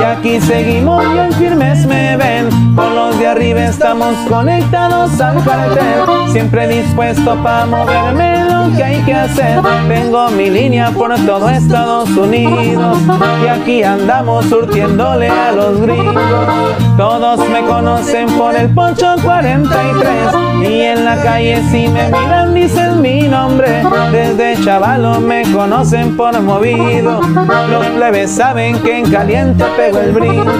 Y 0.00 0.02
aquí 0.02 0.40
seguimos 0.40 1.02
bien 1.12 1.32
firmes 1.32 1.86
me 1.86 2.16
ven. 2.16 2.48
Con 2.74 2.94
los 2.94 3.18
de 3.18 3.26
arriba 3.26 3.64
estamos 3.64 4.14
conectados 4.28 5.20
al 5.20 5.42
cartel. 5.44 6.30
Siempre 6.32 6.68
dispuesto 6.68 7.36
para 7.42 7.66
moverme 7.66 8.44
lo 8.44 8.76
que 8.76 8.84
hay 8.84 9.02
que 9.02 9.14
hacer. 9.14 9.60
Tengo 9.88 10.28
mi 10.30 10.50
línea 10.50 10.90
por 10.90 11.14
todo 11.26 11.48
Estados 11.48 12.10
Unidos. 12.10 12.98
Y 13.44 13.48
aquí 13.48 13.82
andamos 13.82 14.46
surtiéndole 14.46 15.28
a 15.28 15.52
los 15.52 15.80
gringos. 15.80 16.24
Todos 16.96 17.48
me 17.48 17.62
conocen 17.62 18.26
por 18.36 18.54
el 18.54 18.68
Poncho 18.70 19.14
43. 19.22 20.68
Y 20.68 20.80
en 20.80 21.04
la 21.04 21.16
calle 21.22 21.62
si 21.70 21.88
me 21.94 22.08
miran 22.08 22.52
dicen 22.52 23.00
mi 23.00 23.22
nombre. 23.28 23.82
Desde 24.10 24.62
chavalo 24.64 25.20
me 25.20 25.44
conocen 25.52 26.16
por 26.16 26.38
movido. 26.40 27.20
Los 27.70 27.86
plebes 27.86 28.30
saben 28.30 28.78
que 28.80 28.98
en 28.98 29.10
caliente 29.10 29.64
pego 29.76 30.00
el 30.00 30.12
brinco 30.12 30.50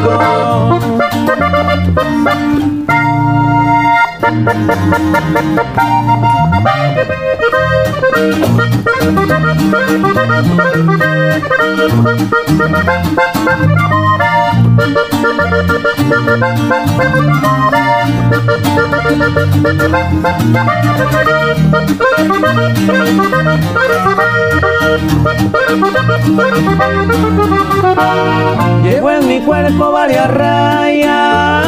Llevo 28.82 29.10
en 29.10 29.28
mi 29.28 29.40
cuerpo 29.40 29.92
varias 29.92 30.30
rayas 30.30 31.64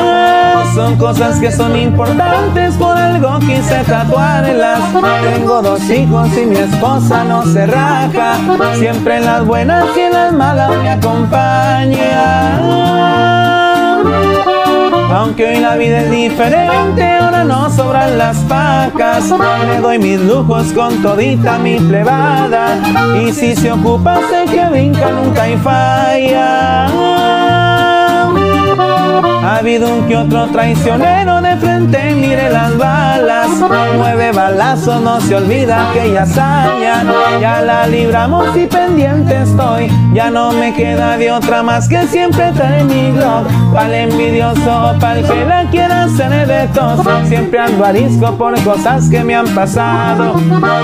son 0.77 0.97
cosas 0.97 1.41
que 1.41 1.51
son 1.51 1.75
importantes, 1.75 2.75
por 2.75 2.95
algo 2.99 3.39
quise 3.39 3.83
tatuárselas. 3.85 4.79
Tengo 5.33 5.63
dos 5.63 5.81
hijos 5.89 6.29
y 6.37 6.45
mi 6.45 6.57
esposa 6.57 7.25
no 7.25 7.47
se 7.47 7.65
raja, 7.67 8.35
siempre 8.75 9.17
en 9.17 9.25
las 9.25 9.47
buenas 9.47 9.87
y 9.97 10.01
en 10.01 10.13
las 10.13 10.35
malas 10.35 10.71
me 10.83 10.91
acompaña. 10.91 11.97
Aunque 15.11 15.47
hoy 15.47 15.61
la 15.61 15.77
vida 15.77 16.01
es 16.01 16.11
diferente, 16.11 17.03
ahora 17.03 17.45
no 17.45 17.71
sobran 17.71 18.19
las 18.19 18.37
pacas. 18.39 19.33
Me 19.69 19.81
doy 19.81 19.99
mis 19.99 20.21
lujos 20.21 20.73
con 20.73 21.01
todita 21.03 21.59
mi 21.59 21.79
plebada. 21.79 22.79
Y 23.23 23.33
si 23.33 23.55
se 23.55 23.73
ocupa, 23.73 24.21
sé 24.29 24.45
que 24.51 24.65
brinca 24.67 25.11
nunca 25.11 25.43
hay 25.43 25.57
falla. 25.57 26.87
Ha 29.23 29.57
habido 29.57 29.93
un 29.93 30.07
que 30.07 30.17
otro 30.17 30.47
traicionero 30.49 31.41
de 31.41 31.57
frente, 31.57 32.15
mire 32.15 32.51
las 32.51 32.77
balas. 32.77 33.49
Nueve 33.97 34.33
balazos, 34.33 35.01
no 35.01 35.21
se 35.21 35.37
olvida 35.37 35.91
que 35.93 36.13
ya 36.13 36.23
hazaña. 36.23 37.05
Ya 37.41 37.63
la 37.63 37.87
libramos 37.87 38.57
y 38.57 38.67
pendiente 38.67 39.43
estoy. 39.43 39.91
Ya 40.13 40.31
no 40.31 40.53
me 40.53 40.75
queda 40.75 41.17
de 41.17 41.31
otra 41.31 41.63
más 41.63 41.89
que 41.89 42.07
siempre 42.07 42.53
trae 42.53 42.85
mi 42.85 43.13
glock. 43.13 43.47
Para 43.73 43.87
el 43.87 44.11
envidioso, 44.11 44.95
para 45.01 45.19
el 45.19 45.27
que 45.27 45.45
la 45.45 45.65
quiera 45.71 46.05
hacer 46.05 46.47
de 46.47 46.69
tos. 46.69 47.01
Siempre 47.29 47.59
ando 47.59 47.85
arisco 47.85 48.33
por 48.37 48.61
cosas 48.63 49.09
que 49.09 49.23
me 49.23 49.35
han 49.35 49.49
pasado. 49.49 50.35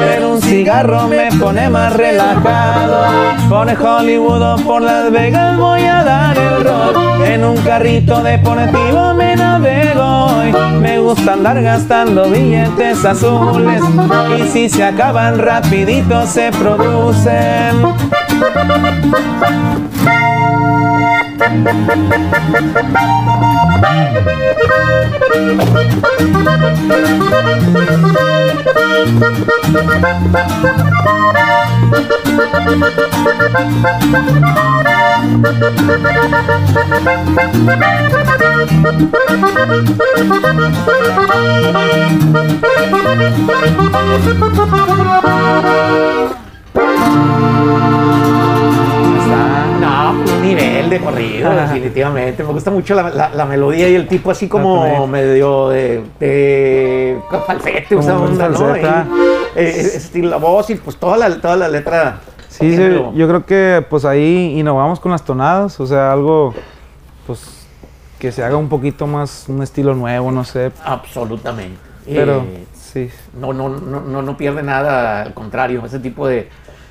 Pero 0.00 0.32
un 0.32 0.40
cigarro 0.42 1.08
me 1.08 1.30
pone 1.32 1.68
más 1.68 1.92
relajado. 1.94 3.04
Por 3.48 3.68
Hollywood 3.68 4.42
o 4.42 4.56
por 4.58 4.82
Las 4.82 5.10
Vegas 5.10 5.58
voy 5.58 5.82
a 5.82 6.02
dar 6.04 6.36
el 6.38 6.64
rol. 6.64 7.24
En 7.24 7.44
un 7.44 7.56
carrito 7.58 8.22
de 8.23 8.31
deportivo 8.31 9.14
me 9.14 9.37
navego 9.37 10.26
hoy. 10.26 10.52
Me 10.81 10.99
gusta 10.99 11.33
andar 11.33 11.62
gastando 11.62 12.31
billetes 12.31 13.05
azules. 13.05 13.83
Y 14.38 14.49
si 14.49 14.69
se 14.69 14.85
acaban 14.85 15.38
rapidito 15.38 16.26
se 16.26 16.50
producen. 16.52 17.83
No, 49.81 50.11
un 50.11 50.43
nivel 50.43 50.91
de 50.91 51.00
corrido, 51.00 51.50
definitivamente. 51.50 52.43
Me 52.43 52.52
gusta 52.52 52.71
mucho 52.73 52.95
la, 52.95 53.47
melodía 53.47 53.88
y 53.88 53.95
el 53.95 54.09
tipo 54.09 54.31
así 54.33 54.49
como 54.49 55.07
medio 55.07 55.69
de, 55.69 56.02
de 56.19 57.21
falsete, 57.47 57.95
o 57.95 58.02
sea, 58.02 58.19
onda, 58.19 58.49
¿no? 58.49 58.75
Eh, 59.55 59.93
estilo 59.95 60.31
la 60.31 60.38
voz 60.38 60.71
y 60.71 60.76
pues 60.76 60.97
toda 60.97 61.17
la, 61.17 61.41
toda 61.41 61.57
la 61.57 61.69
letra. 61.69 62.21
Sí, 62.52 62.76
sí, 62.76 62.82
yo 63.14 63.28
creo 63.28 63.47
que 63.47 63.85
pues 63.88 64.04
ahí 64.04 64.59
innovamos 64.59 65.00
con 65.00 65.11
las 65.12 65.25
tonadas, 65.25 65.80
o 65.80 65.87
sea, 65.87 66.12
algo 66.12 66.54
pues 67.26 67.66
que 68.18 68.30
se 68.30 68.44
haga 68.44 68.56
un 68.56 68.68
poquito 68.68 69.06
más 69.06 69.47
un 69.49 69.62
estilo 69.62 69.94
nuevo, 69.94 70.30
no 70.30 70.44
sé. 70.44 70.71
Absolutamente. 70.85 71.78
Pero 72.06 72.42
eh, 72.42 72.66
sí. 72.75 73.11
No, 73.38 73.52
no, 73.52 73.68
no, 73.68 74.23
no, 74.23 74.37
pierde 74.37 74.62
nada, 74.62 75.23
al 75.23 75.35
contrario, 75.35 75.82
ese 75.85 75.99
tipo 75.99 76.28
de, 76.28 76.49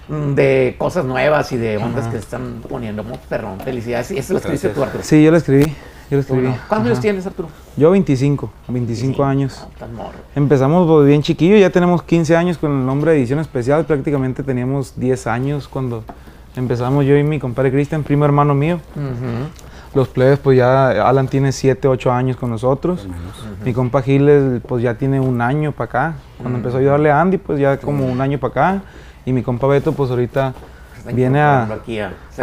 de 0.09 0.75
cosas 0.77 1.05
nuevas 1.05 1.51
y 1.51 1.57
de 1.57 1.77
ondas 1.77 2.07
que 2.07 2.13
se 2.13 2.23
están 2.23 2.61
poniendo. 2.67 3.03
Muy 3.03 3.17
perrón, 3.29 3.59
felicidades. 3.59 4.11
¿Y 4.11 4.17
eso 4.17 4.33
lo 4.33 4.39
escribiste 4.39 4.69
tú, 4.69 4.83
Arturo? 4.83 5.03
Sí, 5.03 5.23
yo 5.23 5.31
lo 5.31 5.37
escribí. 5.37 5.73
Yo 6.11 6.17
lo 6.17 6.21
escribí. 6.21 6.53
¿Cuántos 6.67 6.89
años 6.89 6.99
tienes, 6.99 7.25
Arturo? 7.25 7.47
Yo 7.77 7.89
25, 7.89 8.51
25 8.67 9.23
años. 9.23 9.65
Empezamos 10.35 10.85
pues, 10.85 11.07
bien 11.07 11.21
chiquillo, 11.21 11.55
ya 11.55 11.69
tenemos 11.69 12.03
15 12.03 12.35
años 12.35 12.57
con 12.57 12.69
el 12.69 12.85
nombre 12.85 13.11
de 13.11 13.19
Edición 13.19 13.39
Especial. 13.39 13.85
Prácticamente 13.85 14.43
teníamos 14.43 14.99
10 14.99 15.27
años 15.27 15.69
cuando 15.69 16.03
empezamos 16.57 17.05
yo 17.05 17.15
y 17.15 17.23
mi 17.23 17.39
compadre 17.39 17.71
Cristian, 17.71 18.03
primo 18.03 18.25
hermano 18.25 18.53
mío. 18.53 18.81
Los 19.95 20.09
plebes, 20.09 20.37
pues 20.39 20.57
ya 20.57 21.07
Alan 21.07 21.29
tiene 21.29 21.53
7, 21.53 21.87
8 21.87 22.11
años 22.11 22.35
con 22.35 22.49
nosotros. 22.49 23.07
Mi 23.63 23.71
compa 23.71 24.01
Giles, 24.01 24.61
pues 24.67 24.83
ya 24.83 24.95
tiene 24.95 25.21
un 25.21 25.39
año 25.39 25.71
para 25.71 25.85
acá. 25.85 26.15
Cuando 26.41 26.57
empezó 26.57 26.75
a 26.75 26.79
ayudarle 26.81 27.09
a 27.09 27.21
Andy, 27.21 27.37
pues 27.37 27.57
ya 27.57 27.77
como 27.77 28.05
un 28.05 28.19
año 28.19 28.37
para 28.37 28.51
acá. 28.51 28.81
Y 29.25 29.31
mi 29.31 29.43
compa 29.43 29.65
Beto, 29.67 29.93
pues 29.93 30.09
ahorita 30.09 30.53
viene 31.13 31.39
a, 31.39 31.69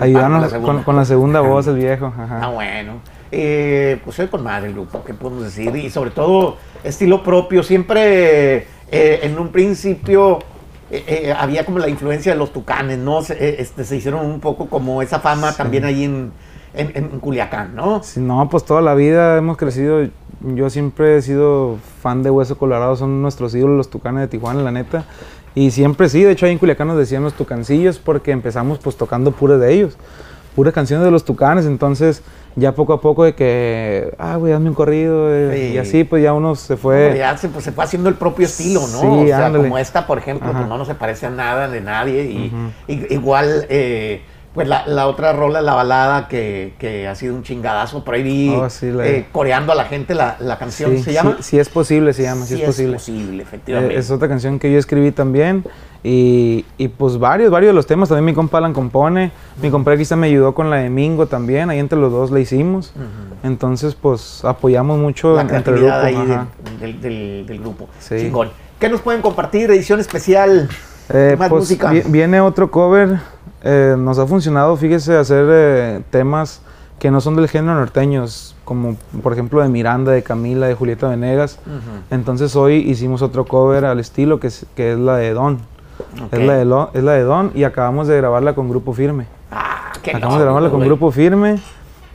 ayudarnos 0.01 0.55
con, 0.55 0.97
la 0.97 1.05
segunda 1.05 1.41
voz, 1.41 1.67
el 1.67 1.77
viejo. 1.77 2.11
Ah, 2.17 2.49
bueno. 2.49 3.18
Eh, 3.31 4.01
pues 4.05 4.17
soy 4.17 4.29
con 4.29 4.43
madre 4.43 4.69
el 4.69 4.75
grupo, 4.75 5.03
¿qué 5.05 5.15
podemos 5.15 5.45
decir? 5.45 5.75
Y 5.77 5.91
sobre 5.91 6.11
todo, 6.11 6.57
estilo 6.85 7.23
propio. 7.23 7.63
Siempre 7.63 8.67
eh, 8.91 9.21
en 9.23 9.39
un 9.39 9.49
principio 9.49 10.39
eh, 10.91 11.35
había 11.37 11.65
como 11.65 11.79
la 11.79 11.89
influencia 11.89 12.33
de 12.33 12.39
los 12.39 12.53
tucanes, 12.53 12.99
¿no? 12.99 13.23
Se, 13.23 13.61
este, 13.61 13.85
se 13.85 13.97
hicieron 13.97 14.25
un 14.25 14.41
poco 14.41 14.69
como 14.69 15.03
esa 15.03 15.21
fama 15.21 15.55
también 15.55 15.85
ahí 15.85 16.05
en 16.05 16.33
en, 16.75 17.21
Culiacán, 17.21 17.75
¿no? 17.75 18.03
Sí, 18.03 18.21
no, 18.21 18.49
pues 18.49 18.65
toda 18.65 18.81
la 18.81 18.95
vida 18.95 19.37
hemos 19.37 19.57
crecido. 19.57 20.07
Yo 20.41 20.71
siempre 20.71 21.17
he 21.17 21.23
sido 21.23 21.79
fan 22.03 22.23
de 22.23 22.31
Hueso 22.31 22.57
Colorado, 22.59 22.97
son 22.97 23.23
nuestros 23.23 23.55
ídolos 23.55 23.77
los 23.77 23.91
Tucanes 23.91 24.23
de 24.23 24.29
Tijuana, 24.29 24.63
la 24.63 24.71
neta. 24.71 25.05
Y 25.55 25.71
siempre 25.73 26.09
sí, 26.09 26.23
de 26.23 26.33
hecho 26.33 26.47
ahí 26.47 26.53
en 26.53 26.59
Culiacán 26.59 26.89
nos 26.89 26.99
decían 26.99 27.25
los 27.25 27.35
tucancillos 27.35 27.99
porque 27.99 28.31
empezamos 28.31 28.79
pues 28.79 28.97
tocando 28.97 29.33
puras 29.33 29.59
de 29.59 29.75
ellos, 29.75 29.97
puras 30.59 30.75
canciones 30.75 31.05
de 31.05 31.13
los 31.13 31.25
tucanes, 31.25 31.67
entonces 31.67 32.21
ya 32.57 32.75
poco 32.75 32.93
a 32.93 33.01
poco 33.01 33.23
de 33.23 33.37
que, 33.37 34.13
ah, 34.19 34.35
güey, 34.35 34.53
hazme 34.53 34.71
un 34.71 34.75
corrido, 34.75 35.33
eh, 35.33 35.71
y 35.73 35.79
así 35.79 36.03
pues 36.03 36.21
ya 36.21 36.33
uno 36.33 36.57
se 36.57 36.77
fue... 36.77 37.15
ya 37.17 37.37
se, 37.39 37.49
pues, 37.49 37.65
se 37.65 37.71
fue 37.71 37.85
haciendo 37.85 38.09
el 38.09 38.17
propio 38.17 38.47
estilo, 38.47 38.81
¿no? 38.81 39.01
Sí, 39.01 39.07
o 39.07 39.27
sea, 39.29 39.53
como 39.53 39.79
esta, 39.79 40.05
por 40.05 40.19
ejemplo, 40.19 40.51
pues 40.51 40.67
no, 40.67 40.77
no 40.77 40.85
se 40.85 40.97
parece 40.97 41.27
a 41.27 41.31
nada 41.31 41.69
de 41.69 41.81
nadie, 41.81 42.25
y, 42.25 42.53
igual... 42.89 43.67
Eh, 43.69 44.23
pues 44.55 44.67
la, 44.67 45.07
otra 45.07 45.33
rola, 45.33 45.61
la 45.61 45.75
balada, 45.75 46.27
que, 46.27 47.07
ha 47.09 47.15
sido 47.15 47.35
un 47.35 47.43
chingadazo. 47.43 48.05
Por 48.05 48.15
ahí 48.15 48.23
vi 48.23 48.49
oh, 48.49 48.69
eh, 48.83 49.27
coreando 49.31 49.73
a 49.73 49.75
la 49.75 49.85
gente 49.85 50.15
la, 50.15 50.57
canción. 50.59 50.99
¿Se 50.99 51.13
llama? 51.13 51.37
Sí, 51.41 51.59
es 51.59 51.69
posible, 51.69 52.13
se 52.13 52.23
llama. 52.23 52.45
Sí, 52.47 52.61
es. 52.61 52.79
Es 52.79 52.93
posible, 52.93 53.43
efectivamente. 53.43 53.97
es 53.97 54.11
otra 54.11 54.29
canción 54.29 54.59
que 54.59 54.73
yo 54.73 54.79
escribí 54.79 55.13
también. 55.13 55.65
Y, 56.03 56.65
pues 56.97 57.19
varios, 57.19 57.51
varios 57.51 57.71
de 57.71 57.75
los 57.75 57.87
temas. 57.87 58.09
También 58.09 58.25
mi 58.25 58.35
compa 58.35 58.59
Alan 58.59 58.73
compone. 58.73 59.31
Mi 59.61 59.71
compa 59.71 59.97
quizá 59.97 60.17
me 60.17 60.29
ayudó 60.29 60.55
con 60.55 60.71
la 60.71 60.77
de 60.77 60.91
Mingo 60.91 61.27
también. 61.27 61.71
Ahí 61.71 61.79
entre 61.79 61.99
los 61.99 62.11
dos 62.11 62.31
la 62.31 62.41
hicimos. 62.41 62.93
Entonces, 63.43 63.95
pues 63.95 64.45
apoyamos 64.45 64.99
mucho 64.99 65.37
la 65.37 65.43
entre 65.43 65.75
el 65.75 65.81
grupo. 65.81 65.95
Ahí 65.95 66.17
del, 66.81 67.59
grupo. 67.61 67.89
Chingón. 68.09 68.51
¿Qué 68.81 68.89
nos 68.89 69.01
pueden 69.03 69.23
compartir? 69.23 69.71
Edición 69.71 70.01
especial. 70.01 70.69
Eh, 71.11 71.37
más 71.39 71.49
pues, 71.49 71.63
música. 71.63 71.93
Viene 72.07 72.41
otro 72.41 72.71
cover 72.71 73.19
eh, 73.63 73.97
nos 73.99 74.19
ha 74.19 74.27
funcionado, 74.27 74.77
fíjese, 74.77 75.17
hacer 75.17 75.47
eh, 75.51 76.03
temas 76.11 76.61
que 76.99 77.11
no 77.11 77.21
son 77.21 77.37
del 77.37 77.49
género 77.49 77.75
norteños, 77.75 78.57
como 78.65 78.97
por 79.23 79.33
ejemplo 79.33 79.63
de 79.63 79.69
Miranda, 79.69 80.13
de 80.13 80.23
Camila, 80.23 80.67
de 80.67 80.75
Julieta 80.75 81.09
Venegas. 81.09 81.59
Entonces 82.11 82.57
hoy 82.57 82.77
hicimos 82.77 83.23
otro 83.23 83.45
cover 83.45 83.85
al 83.85 84.01
estilo 84.01 84.41
que 84.41 84.49
es, 84.49 84.67
que 84.75 84.93
es 84.93 84.99
la 84.99 85.17
de 85.17 85.33
Don. 85.33 85.61
Es, 86.33 86.41
la 86.41 86.55
de 86.55 86.89
es 86.95 87.05
la 87.05 87.13
de 87.13 87.23
Don 87.23 87.53
y 87.55 87.65
acabamos 87.65 88.09
de 88.09 88.17
grabarla 88.17 88.55
con 88.55 88.69
Grupo 88.69 88.93
Firme. 88.93 89.27
Ah, 89.53 89.93
acabamos 89.97 90.39
de 90.39 90.45
grabarla 90.45 90.71
con 90.71 90.81
Grupo 90.81 91.11
Firme 91.13 91.61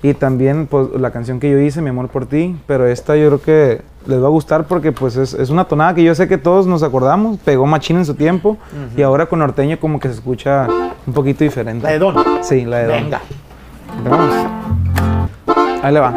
y 0.04 0.14
también 0.14 0.68
pues, 0.68 0.90
la 1.00 1.10
canción 1.12 1.40
que 1.40 1.50
yo 1.50 1.58
hice, 1.58 1.82
Mi 1.82 1.90
Amor 1.90 2.10
por 2.10 2.26
Ti, 2.26 2.56
pero 2.68 2.86
esta 2.86 3.16
yo 3.16 3.28
creo 3.30 3.42
que 3.42 3.82
les 4.06 4.22
va 4.22 4.28
a 4.28 4.30
gustar 4.30 4.66
porque 4.66 4.92
pues 4.92 5.16
es, 5.16 5.34
es 5.34 5.50
una 5.50 5.64
tonada 5.64 5.96
que 5.96 6.04
yo 6.04 6.14
sé 6.14 6.28
que 6.28 6.38
todos 6.38 6.68
nos 6.68 6.84
acordamos, 6.84 7.40
pegó 7.40 7.66
machín 7.66 7.96
en 7.98 8.06
su 8.06 8.14
tiempo 8.14 8.58
y 8.98 9.02
ahora 9.02 9.28
con 9.28 9.40
norteño 9.40 9.80
como 9.80 10.02
que 10.02 10.10
se 10.10 10.16
escucha 10.16 10.68
un 11.08 11.14
poquito 11.14 11.46
diferente. 11.46 11.86
¿La 11.86 11.94
de 11.94 12.00
Don? 12.00 12.16
Sí, 12.42 12.66
la 12.66 12.80
de 12.80 12.88
Don. 12.88 13.04
Venga. 13.04 13.22
Vamos. 14.04 14.36
Ahí 15.82 15.94
le 15.94 16.00
va. 16.02 16.14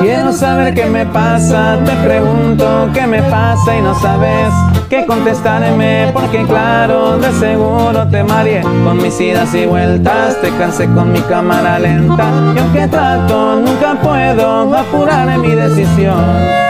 Quiero 0.00 0.32
saber 0.32 0.74
qué 0.74 0.86
me 0.86 1.06
pasa, 1.06 1.78
te 1.84 1.92
pregunto 2.06 2.88
qué 2.94 3.06
me 3.06 3.22
pasa 3.22 3.76
y 3.76 3.82
no 3.82 3.94
sabes. 4.00 4.52
que 4.90 5.06
contestarme, 5.06 6.10
porque 6.12 6.44
claro, 6.46 7.16
de 7.18 7.30
seguro 7.34 8.08
te 8.08 8.24
mareé 8.24 8.62
con 8.62 8.96
mis 8.96 9.20
idas 9.20 9.54
y 9.54 9.64
vueltas, 9.64 10.40
te 10.40 10.50
cansé 10.50 10.86
con 10.86 11.12
mi 11.12 11.20
cámara 11.20 11.78
lenta, 11.78 12.28
y 12.56 12.58
aunque 12.58 12.88
trato, 12.88 13.56
nunca 13.56 13.94
puedo 14.02 14.76
apurar 14.76 15.38
mi 15.38 15.50
decisión. 15.50 16.69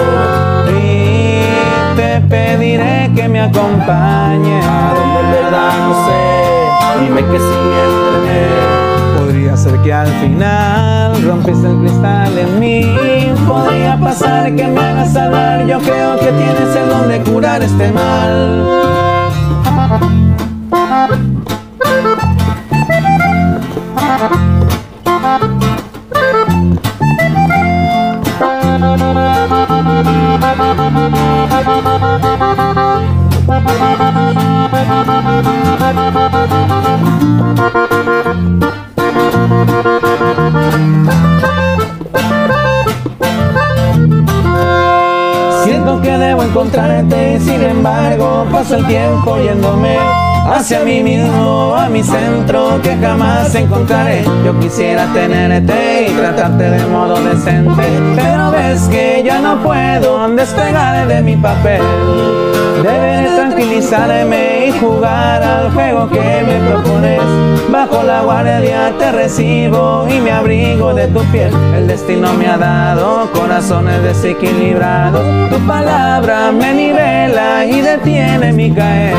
Te 2.11 2.19
pediré 2.19 3.09
que 3.15 3.29
me 3.29 3.39
acompañe 3.39 4.59
a 4.61 4.93
donde 4.93 5.19
en 5.21 5.31
verdad 5.31 5.71
no 5.79 5.93
sé. 6.05 7.05
Dime 7.05 7.21
que 7.21 7.39
si 7.39 7.45
Podría 9.17 9.55
ser 9.55 9.79
que 9.79 9.93
al 9.93 10.07
final 10.07 11.23
rompiste 11.23 11.67
el 11.69 11.77
cristal 11.77 12.37
en 12.37 12.59
mí. 12.59 12.83
Podría 13.47 13.97
pasar 13.97 14.53
que 14.53 14.67
me 14.67 14.81
hagas 14.81 15.15
hablar. 15.15 15.65
Yo 15.65 15.79
creo 15.79 16.19
que 16.19 16.33
tienes 16.33 16.75
el 16.75 16.89
don 16.89 17.07
de 17.07 17.21
curar 17.21 17.63
este 17.63 17.89
mal. 17.93 18.67
Siento 45.63 46.01
que 46.01 46.17
debo 46.17 46.43
encontrarte, 46.43 47.39
sin 47.39 47.61
embargo 47.61 48.47
paso 48.51 48.77
el 48.77 48.87
tiempo 48.87 49.37
yéndome 49.37 50.30
hacia 50.45 50.83
mí 50.83 51.03
mismo, 51.03 51.75
a 51.75 51.89
mi 51.89 52.03
centro 52.03 52.79
que 52.81 52.95
jamás 52.97 53.53
encontraré. 53.55 54.23
Yo 54.45 54.57
quisiera 54.59 55.05
tenerte 55.13 56.07
y 56.09 56.13
tratarte 56.13 56.69
de 56.71 56.85
modo 56.87 57.15
decente, 57.21 57.83
pero 58.15 58.51
ves 58.51 58.87
que 58.89 59.21
ya 59.23 59.39
no 59.39 59.61
puedo 59.61 60.27
despegar 60.29 61.07
de 61.07 61.21
mi 61.21 61.35
papel. 61.35 61.81
Debes 62.83 63.35
tranquilizarme 63.35 64.67
y 64.67 64.71
jugar 64.79 65.43
al 65.43 65.71
juego 65.71 66.09
que 66.09 66.19
me 66.19 66.69
propones. 66.69 67.21
Bajo 67.69 68.03
la 68.03 68.21
guardia 68.21 68.91
te 68.97 69.11
recibo 69.11 70.07
y 70.09 70.19
me 70.19 70.31
abrigo 70.31 70.93
de 70.93 71.07
tu 71.07 71.21
piel. 71.31 71.53
El 71.75 71.87
destino 71.87 72.33
me 72.33 72.47
ha 72.47 72.57
dado 72.57 73.31
corazones 73.31 74.01
desequilibrados. 74.03 75.23
Tu 75.49 75.59
palabra 75.67 76.51
me 76.51 76.73
nivela 76.73 77.65
y 77.65 77.81
detiene 77.81 78.51
mi 78.51 78.71
caer. 78.71 79.15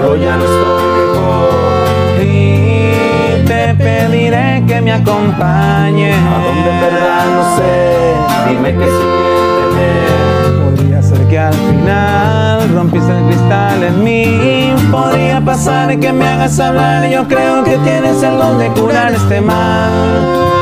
Solo 0.00 0.16
ya 0.16 0.36
no 0.36 0.44
estoy 0.44 0.84
mejor. 1.00 2.22
Y 2.22 3.44
te 3.44 3.74
pediré 3.74 4.64
que 4.66 4.80
me 4.80 4.92
acompañes 4.92 6.16
a 6.16 6.42
donde 6.44 6.70
en 6.70 6.80
verdad 6.80 7.26
no 7.26 7.56
sé. 7.56 8.50
Dime 8.50 8.74
que 8.74 8.84
si 8.84 9.18
Podría 10.64 11.02
ser 11.02 11.26
que 11.28 11.38
al 11.38 11.54
final 11.54 12.74
rompiste 12.74 13.10
el 13.10 13.24
cristal 13.24 13.82
en 13.82 14.04
mí. 14.04 14.74
Podría 14.90 15.40
pasar 15.40 15.98
que 15.98 16.12
me 16.12 16.28
hagas 16.28 16.58
hablar. 16.60 17.08
Yo 17.08 17.26
creo 17.26 17.64
que 17.64 17.76
tienes 17.78 18.22
el 18.22 18.38
don 18.38 18.58
de 18.58 18.68
curar 18.68 19.12
este 19.12 19.40
mal. 19.40 20.57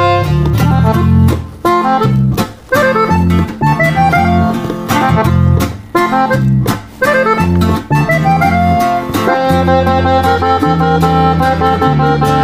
Música 11.95 12.36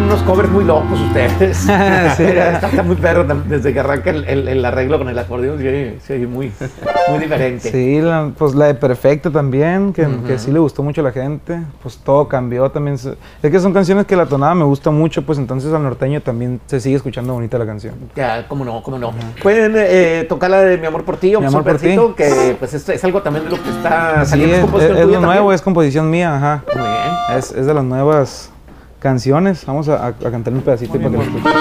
unos 0.00 0.22
covers 0.22 0.48
muy 0.50 0.64
locos 0.64 1.00
ustedes. 1.00 1.56
sí, 2.16 2.24
está, 2.24 2.82
muy 2.82 2.96
perro 2.96 3.24
desde 3.24 3.72
que 3.72 3.80
arranca 3.80 4.10
el, 4.10 4.48
el, 4.48 4.64
arreglo 4.64 4.98
con 4.98 5.08
el 5.08 5.18
acordeón, 5.18 5.58
sí, 5.58 5.98
sí, 6.06 6.26
muy, 6.26 6.52
muy 7.08 7.18
diferente. 7.18 7.70
Sí, 7.70 8.00
pues 8.38 8.54
la 8.54 8.66
de 8.66 8.74
Perfecto 8.74 9.30
también, 9.30 9.92
que, 9.92 10.06
que, 10.26 10.38
sí 10.38 10.50
le 10.50 10.58
gustó 10.58 10.82
mucho 10.82 11.00
a 11.00 11.04
la 11.04 11.12
gente, 11.12 11.60
pues 11.82 11.98
todo 11.98 12.28
cambió 12.28 12.70
también. 12.70 12.94
Es 12.94 13.50
que 13.50 13.60
son 13.60 13.72
canciones 13.72 14.06
que 14.06 14.16
la 14.16 14.26
tonada 14.26 14.54
me 14.54 14.64
gusta 14.64 14.90
mucho, 14.90 15.22
pues 15.22 15.38
entonces 15.38 15.72
al 15.72 15.82
norteño 15.82 16.20
también 16.20 16.60
se 16.66 16.80
sigue 16.80 16.96
escuchando 16.96 17.34
bonita 17.34 17.58
la 17.58 17.66
canción. 17.66 17.94
Ya, 18.16 18.46
cómo 18.48 18.64
no, 18.64 18.82
cómo 18.82 18.98
no. 18.98 19.12
Pueden 19.42 19.74
eh, 19.76 20.26
tocar 20.28 20.50
la 20.50 20.62
de 20.62 20.78
Mi 20.78 20.86
Amor 20.86 21.04
por 21.04 21.16
Ti 21.16 21.34
o 21.34 21.40
Mi 21.40 21.46
Amor 21.46 21.64
por 21.64 21.78
Ti, 21.78 21.96
que 22.16 22.56
pues 22.58 22.74
es, 22.74 22.88
es, 22.88 23.04
algo 23.04 23.22
también 23.22 23.44
de 23.44 23.50
lo 23.50 23.62
que 23.62 23.70
está 23.70 24.24
saliendo. 24.24 24.66
Sí, 24.68 24.84
es, 24.84 24.98
es, 24.98 25.06
lo 25.06 25.20
nuevo, 25.20 25.52
es 25.52 25.62
composición 25.62 26.08
mía, 26.10 26.36
ajá. 26.36 26.64
Muy 26.74 26.82
bien. 26.82 27.38
Es, 27.38 27.52
es 27.52 27.66
de 27.66 27.74
las 27.74 27.84
nuevas 27.84 28.52
canciones. 29.02 29.66
Vamos 29.66 29.88
a, 29.88 30.06
a, 30.06 30.12
cantar 30.12 30.54
un 30.54 30.60
pedacito 30.60 30.94
para 30.94 31.10
que 31.10 31.16
lo 31.16 31.22
escuchen. 31.22 31.52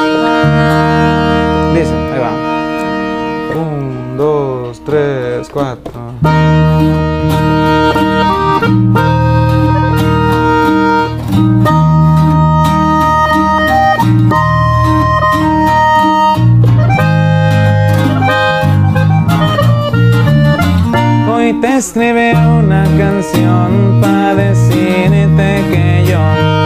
Dice, 1.74 1.94
ahí 2.14 2.20
va. 2.20 2.32
Un, 3.60 4.18
dos, 4.18 4.82
tres, 4.86 5.50
cuatro. 5.50 5.92
Hoy 21.28 21.54
te 21.60 21.78
escribe 21.78 22.34
una 22.36 22.84
canción 22.98 24.00
para 24.00 24.36
decirte 24.36 25.64
que 25.72 26.06
yo 26.08 26.61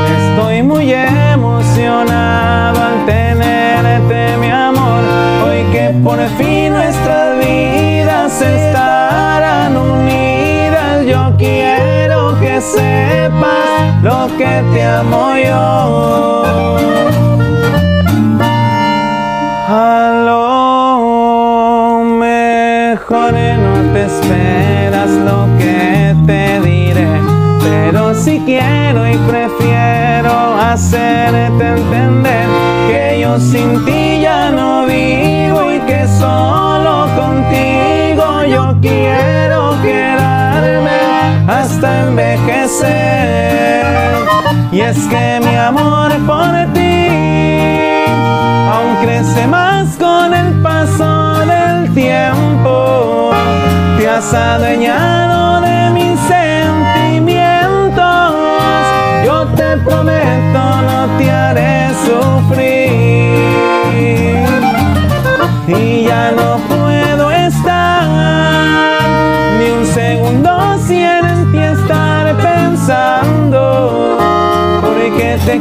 Estoy 0.85 1.03
emocionado 1.33 2.79
al 2.79 3.05
tenerte, 3.07 4.37
mi 4.37 4.51
amor. 4.51 5.01
Hoy 5.43 5.63
que 5.71 5.89
por 6.03 6.19
fin 6.37 6.73
nuestras 6.73 7.39
vidas 7.39 8.39
estarán 8.39 9.75
unidas, 9.75 11.07
yo 11.07 11.33
quiero 11.39 12.39
que 12.39 12.61
sepas 12.61 14.03
lo 14.03 14.27
que 14.37 14.63
te 14.75 14.83
amo 14.83 15.35
yo. 15.43 16.77
A 19.67 20.11
lo 20.23 22.03
mejor 22.03 23.33
no 23.33 23.91
te 23.91 24.05
esperas 24.05 25.09
lo 25.09 25.47
que 25.57 26.15
te 26.27 26.61
diré, 26.61 27.07
pero 27.63 28.13
si 28.13 28.39
quiero 28.41 29.07
y 29.07 29.17
prefiero 29.27 29.54
hacerte 30.75 31.65
entender 31.65 32.47
que 32.89 33.21
yo 33.21 33.39
sin 33.39 33.85
ti 33.85 34.19
ya 34.21 34.51
no 34.51 34.85
vivo 34.85 35.71
y 35.71 35.79
que 35.89 36.05
solo 36.19 37.07
contigo 37.15 38.43
yo 38.43 38.75
quiero 38.81 39.81
quedarme 39.81 40.99
hasta 41.47 42.07
envejecer. 42.07 43.85
Y 44.73 44.81
es 44.81 44.97
que 45.07 45.39
mi 45.45 45.55
amor 45.55 46.11
por 46.27 46.51
ti 46.73 47.07
aún 48.75 48.95
crece 49.01 49.47
más 49.47 49.95
con 49.95 50.33
el 50.33 50.61
paso 50.61 51.39
del 51.53 51.93
tiempo. 51.93 53.31
Te 53.97 54.09
has 54.09 54.33
adueñado 54.33 55.24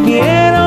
quiero 0.05 0.63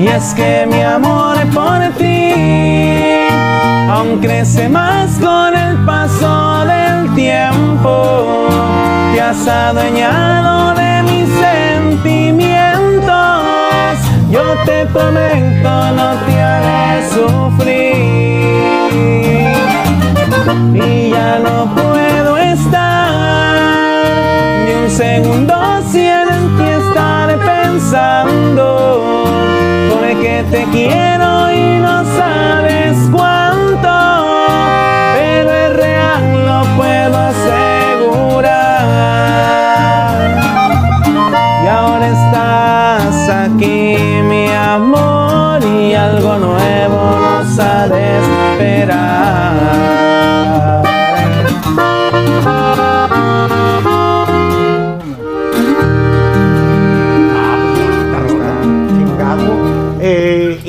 Y 0.00 0.08
es 0.08 0.32
que 0.32 0.66
mi 0.66 0.80
amor 0.80 1.36
por 1.52 1.78
ti 1.98 2.32
aún 3.90 4.18
crece 4.18 4.66
más 4.66 5.18
con 5.18 5.54
el 5.54 5.76
paso 5.84 6.64
del 6.64 7.14
tiempo. 7.14 8.48
Te 9.12 9.20
has 9.20 9.46
adueñado 9.46 10.74
de 10.74 11.02
mis 11.02 11.28
sentimientos. 11.38 13.10
Yo 14.30 14.42
te 14.64 14.86
prometo 14.86 15.92
no 15.92 16.14
te 16.24 16.40
haré 16.40 17.06
sufrir. 17.10 17.90
Y 20.72 21.10
ya 21.10 21.40
no 21.44 21.74
puedo 21.74 22.38
estar 22.38 23.54
ni 24.64 24.72
un 24.82 24.90
segundo 24.90 25.54
sin 25.92 26.06
en 26.06 26.56
ti 26.56 26.64
estar 26.64 27.38
pensando. 27.38 29.29
Te 30.50 30.64
quiero 30.72 31.52
y 31.52 31.78
no 31.78 32.04
sabes 32.16 32.96
cuánto. 33.12 33.88
Pero 35.14 35.50
es 35.50 35.76
real, 35.76 36.44
lo 36.44 36.64
puedo 36.76 37.16
asegurar. 37.16 38.50
Y 41.62 41.66
ahora 41.68 42.06
estás 42.08 43.28
aquí, 43.28 43.96
mi 44.24 44.48
amor, 44.48 45.64
y 45.64 45.94
algo 45.94 46.36
nuevo 46.38 46.59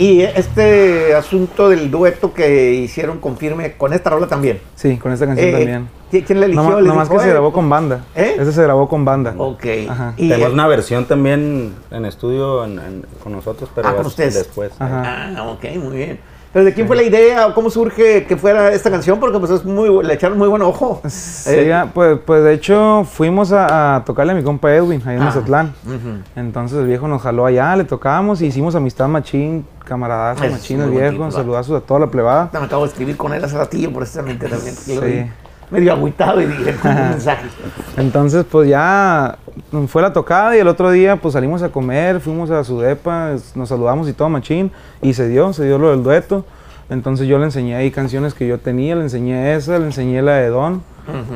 y 0.01 0.21
este 0.21 1.13
asunto 1.13 1.69
del 1.69 1.91
dueto 1.91 2.33
que 2.33 2.73
hicieron 2.73 3.19
con 3.19 3.37
Firme 3.37 3.73
con 3.73 3.93
esta 3.93 4.09
rola 4.09 4.27
también. 4.27 4.59
Sí, 4.75 4.97
con 4.97 5.11
esta 5.11 5.25
canción 5.27 5.49
Eh, 5.49 5.51
también. 5.51 5.89
¿qui- 6.11 6.23
¿Quién 6.25 6.39
le 6.39 6.47
eligió? 6.47 6.63
No, 6.63 6.77
¿Les 6.79 6.87
no 6.87 6.95
más 6.95 7.07
que 7.09 7.19
se 7.19 7.27
eh, 7.27 7.31
grabó 7.31 7.53
con 7.53 7.69
banda. 7.69 8.03
¿Eh? 8.15 8.35
Ese 8.39 8.51
se 8.51 8.63
grabó 8.63 8.89
con 8.89 9.05
banda. 9.05 9.35
Ok. 9.37 9.65
Ajá. 9.89 10.13
Y, 10.17 10.29
Tenemos 10.29 10.49
eh, 10.49 10.53
una 10.53 10.67
versión 10.67 11.05
también 11.05 11.73
en 11.91 12.05
estudio 12.05 12.65
en- 12.65 12.79
en- 12.79 13.05
con 13.23 13.31
nosotros, 13.33 13.69
pero 13.75 13.87
Ah, 13.89 13.91
con 13.91 14.01
es 14.01 14.07
ustedes. 14.07 14.33
después. 14.33 14.71
Ajá. 14.79 15.33
Ah, 15.37 15.43
ok, 15.51 15.65
muy 15.77 15.97
bien. 15.97 16.19
¿Pero 16.53 16.65
de 16.65 16.73
quién 16.73 16.85
fue 16.85 16.97
la 16.97 17.03
idea 17.03 17.47
o 17.47 17.53
cómo 17.53 17.69
surge 17.69 18.25
que 18.25 18.35
fuera 18.35 18.73
esta 18.73 18.91
canción? 18.91 19.19
Porque 19.21 19.39
pues 19.39 19.51
es 19.51 19.63
muy, 19.63 20.03
le 20.03 20.13
echaron 20.13 20.37
muy 20.37 20.49
buen 20.49 20.61
ojo. 20.61 21.01
Sí, 21.07 21.49
Eh, 21.49 21.73
ah, 21.73 21.87
pues, 21.93 22.19
pues 22.25 22.43
de 22.43 22.53
hecho 22.53 23.05
fuimos 23.09 23.53
a, 23.53 23.95
a 23.95 24.03
tocarle 24.03 24.33
a 24.33 24.35
mi 24.35 24.43
compa 24.43 24.69
Edwin, 24.73 25.01
ahí 25.05 25.15
en 25.15 25.21
Ah. 25.21 25.25
Mazatlán. 25.25 25.73
Entonces 26.35 26.79
el 26.79 26.87
viejo 26.87 27.07
nos 27.07 27.21
jaló 27.21 27.45
allá, 27.45 27.73
le 27.77 27.85
tocamos 27.85 28.41
y 28.41 28.47
hicimos 28.47 28.75
amistad 28.75 29.07
machín, 29.07 29.65
camaradazo 29.85 30.43
machín 30.49 30.81
el 30.81 30.89
viejo, 30.89 31.19
va. 31.23 31.31
saludazos 31.31 31.81
a 31.81 31.85
toda 31.85 32.01
la 32.01 32.07
plebada. 32.07 32.49
Me 32.51 32.59
acabo 32.59 32.83
de 32.83 32.89
escribir 32.89 33.15
con 33.15 33.33
él 33.33 33.43
hace 33.43 33.57
ratillo 33.57 33.93
precisamente 33.93 34.47
también. 34.49 34.75
Sí. 34.75 35.25
Medio 35.71 35.93
agüitado 35.93 36.41
y 36.41 36.45
dije, 36.47 36.75
un 36.83 36.95
mensaje. 36.95 37.47
Entonces 37.97 38.45
pues 38.49 38.69
ya 38.69 39.37
fue 39.87 40.01
la 40.01 40.11
tocada 40.13 40.55
y 40.55 40.59
el 40.59 40.67
otro 40.67 40.91
día 40.91 41.15
pues 41.15 41.33
salimos 41.33 41.63
a 41.63 41.69
comer, 41.69 42.19
fuimos 42.19 42.51
a 42.51 42.63
su 42.63 42.79
depa, 42.79 43.31
nos 43.55 43.69
saludamos 43.69 44.07
y 44.09 44.13
todo 44.13 44.29
machín 44.29 44.71
y 45.01 45.13
se 45.13 45.27
dio, 45.29 45.53
se 45.53 45.65
dio 45.65 45.77
lo 45.79 45.91
del 45.91 46.03
dueto. 46.03 46.45
Entonces 46.89 47.25
yo 47.27 47.37
le 47.37 47.45
enseñé 47.45 47.75
ahí 47.75 47.89
canciones 47.89 48.33
que 48.33 48.45
yo 48.45 48.59
tenía, 48.59 48.95
le 48.95 49.03
enseñé 49.03 49.55
esa, 49.55 49.79
le 49.79 49.85
enseñé 49.85 50.21
la 50.21 50.33
de 50.35 50.49
Don 50.49 50.83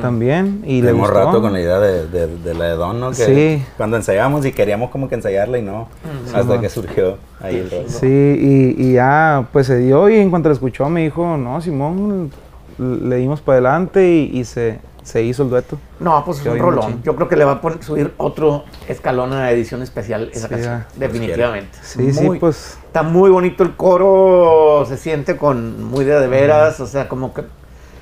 también 0.00 0.62
y 0.66 0.80
le 0.80 0.92
gustó. 0.92 1.12
rato 1.12 1.42
con 1.42 1.52
la 1.52 1.60
idea 1.60 1.78
de, 1.80 2.06
de, 2.06 2.26
de 2.38 2.54
la 2.54 2.66
de 2.66 2.76
Don, 2.76 3.00
¿no? 3.00 3.10
Que 3.10 3.14
Sí. 3.16 3.64
Cuando 3.76 3.96
ensayamos 3.96 4.46
y 4.46 4.52
queríamos 4.52 4.90
como 4.90 5.08
que 5.08 5.16
ensayarla 5.16 5.58
y 5.58 5.62
no, 5.62 5.88
hasta 6.26 6.42
Simón. 6.42 6.60
que 6.60 6.68
surgió 6.68 7.16
ahí 7.42 7.56
el 7.56 7.70
rollo. 7.70 7.88
Sí, 7.88 8.06
y, 8.06 8.76
y 8.78 8.92
ya 8.94 9.46
pues 9.52 9.66
se 9.66 9.78
dio 9.78 10.08
y 10.08 10.16
en 10.16 10.30
cuanto 10.30 10.48
la 10.50 10.54
escuchó 10.54 10.88
me 10.88 11.02
dijo, 11.02 11.36
no, 11.36 11.60
Simón, 11.60 12.30
le 12.78 13.16
dimos 13.16 13.40
para 13.40 13.56
adelante 13.58 14.08
y, 14.08 14.38
y 14.38 14.44
se, 14.44 14.78
se 15.02 15.22
hizo 15.22 15.42
el 15.44 15.50
dueto. 15.50 15.78
No, 16.00 16.22
pues 16.24 16.40
es 16.40 16.46
un 16.46 16.58
rolón. 16.58 17.02
Yo 17.02 17.14
creo 17.16 17.28
que 17.28 17.36
le 17.36 17.44
va 17.44 17.52
a 17.52 17.60
poner, 17.60 17.82
subir 17.82 18.12
otro 18.16 18.64
escalón 18.88 19.32
a 19.32 19.40
la 19.40 19.52
edición 19.52 19.82
especial 19.82 20.30
esa 20.32 20.48
Sí, 20.48 20.54
canción. 20.54 20.80
ya. 20.80 20.86
Definitivamente. 20.96 21.78
Sí, 21.82 22.12
sí, 22.12 22.28
pues 22.40 22.78
Está 22.86 23.02
muy 23.02 23.30
bonito 23.30 23.62
el 23.62 23.76
coro, 23.76 24.84
se 24.88 24.96
siente 24.96 25.36
con 25.36 25.84
muy 25.84 26.04
de, 26.04 26.18
de 26.18 26.28
veras, 26.28 26.80
o 26.80 26.86
sea, 26.86 27.08
como 27.08 27.34
que, 27.34 27.42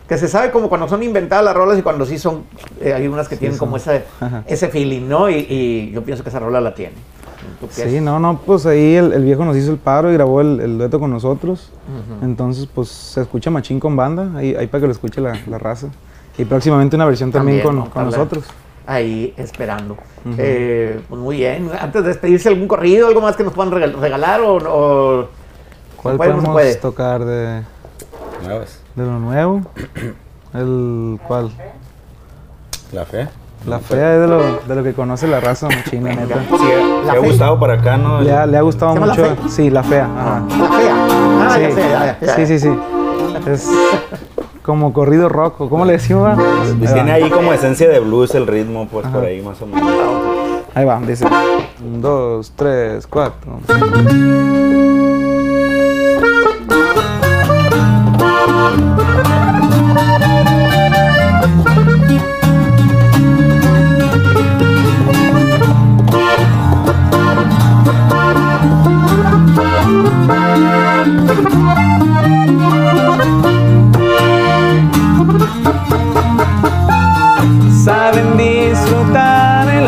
que 0.08 0.18
se 0.18 0.28
sabe 0.28 0.50
como 0.52 0.68
cuando 0.68 0.86
son 0.88 1.02
inventadas 1.02 1.44
las 1.44 1.54
rolas 1.54 1.78
y 1.78 1.82
cuando 1.82 2.06
sí 2.06 2.18
son, 2.18 2.44
eh, 2.80 2.92
hay 2.92 3.08
unas 3.08 3.28
que 3.28 3.36
tienen 3.36 3.58
son. 3.58 3.66
como 3.66 3.76
ese, 3.78 4.04
Ajá. 4.20 4.44
ese 4.46 4.68
feeling, 4.68 5.08
¿no? 5.08 5.28
Y, 5.30 5.46
y 5.48 5.90
yo 5.92 6.02
pienso 6.04 6.22
que 6.22 6.28
esa 6.30 6.38
rola 6.38 6.60
la 6.60 6.74
tiene. 6.74 6.94
¿Tú 7.60 7.68
qué 7.68 7.88
sí, 7.88 7.96
es? 7.96 8.02
no, 8.02 8.18
no, 8.20 8.38
pues 8.44 8.66
ahí 8.66 8.94
el, 8.96 9.12
el 9.12 9.22
viejo 9.24 9.44
nos 9.44 9.56
hizo 9.56 9.72
el 9.72 9.78
paro 9.78 10.10
y 10.10 10.14
grabó 10.14 10.40
el, 10.40 10.60
el 10.60 10.78
dueto 10.78 10.98
con 11.00 11.10
nosotros. 11.10 11.70
Entonces 12.22 12.66
pues 12.72 12.88
se 12.88 13.20
escucha 13.22 13.50
machín 13.50 13.78
con 13.80 13.94
banda, 13.96 14.30
ahí, 14.36 14.54
ahí 14.54 14.66
para 14.66 14.80
que 14.82 14.86
lo 14.86 14.92
escuche 14.92 15.20
la, 15.20 15.36
la 15.46 15.58
raza. 15.58 15.88
Y 16.38 16.44
próximamente 16.44 16.96
una 16.96 17.04
versión 17.06 17.30
también, 17.30 17.58
También, 17.62 17.76
con, 17.76 17.76
¿no? 17.76 17.82
con 17.84 18.04
Para- 18.04 18.16
nosotros. 18.16 18.44
Ahí 18.86 19.32
esperando. 19.38 19.96
Eh, 20.36 21.00
pues 21.08 21.20
muy 21.20 21.36
bien. 21.38 21.70
Antes 21.80 22.02
de 22.02 22.08
despedirse, 22.08 22.48
¿algún 22.50 22.68
corrido, 22.68 23.06
algo 23.08 23.20
más 23.22 23.34
que 23.36 23.42
nos 23.44 23.52
puedan 23.54 23.72
regal- 23.72 23.94
regalar 23.98 24.40
o, 24.42 24.56
o 24.56 25.28
¿Cuál 26.02 26.14
¿se 26.14 26.18
puede 26.18 26.30
o 26.32 26.34
no 26.34 26.40
se 26.42 26.46
podemos 26.46 26.52
puede? 26.52 26.74
tocar 26.76 27.24
de, 27.24 27.62
Nuevas. 28.42 28.78
de 28.94 29.02
lo 29.04 29.18
nuevo? 29.20 29.62
El 30.54 31.18
cuál? 31.26 31.50
La 32.92 33.04
fe. 33.06 33.26
La 33.66 33.78
fea 33.78 34.14
es 34.14 34.20
de 34.20 34.26
lo, 34.26 34.42
de 34.66 34.74
lo 34.74 34.82
que 34.82 34.92
conoce 34.92 35.26
la 35.26 35.40
raza 35.40 35.68
machín, 35.68 36.04
la 36.04 36.14
neta. 36.14 36.34
Sí, 36.50 36.64
La 37.06 37.12
¿te 37.12 37.18
ha 37.18 37.20
gustado 37.20 37.58
para 37.58 37.74
acá, 37.74 37.96
no? 37.96 38.20
Le 38.20 38.30
ha, 38.32 38.44
le 38.46 38.58
ha 38.58 38.60
gustado 38.60 38.92
¿Se 38.92 39.00
llama 39.00 39.14
La 39.14 39.22
mucho. 39.22 39.36
Fe? 39.42 39.48
Sí, 39.48 39.70
la 39.70 39.82
fea. 39.82 40.04
ajá. 40.04 40.42
La 40.58 40.68
fea. 40.78 40.94
Ah, 41.48 41.58
ya 41.58 41.68
sí. 41.70 41.74
sé, 41.74 41.80
ya, 41.80 42.18
ya, 42.20 42.26
ya. 42.26 42.34
sí, 42.36 42.46
sí, 42.46 42.58
sí. 42.58 42.70
Es 43.50 43.68
como 44.62 44.92
corrido 44.92 45.28
rock, 45.28 45.62
¿o 45.62 45.68
¿cómo 45.70 45.84
le 45.86 45.92
decimos? 45.94 46.36
Pues 46.78 46.90
Ahí 46.90 46.94
tiene 46.94 47.10
va. 47.10 47.16
ahí 47.16 47.30
como 47.30 47.52
esencia 47.52 47.88
de 47.88 48.00
blues 48.00 48.34
el 48.34 48.46
ritmo, 48.46 48.86
pues 48.90 49.06
por 49.06 49.24
ahí 49.24 49.40
más 49.42 49.60
o 49.62 49.66
menos. 49.66 49.90
Ahí 50.74 50.84
va, 50.84 51.00
dice. 51.00 51.26
Un, 51.84 52.00
dos, 52.02 52.52
tres, 52.56 53.06
cuatro. 53.06 53.60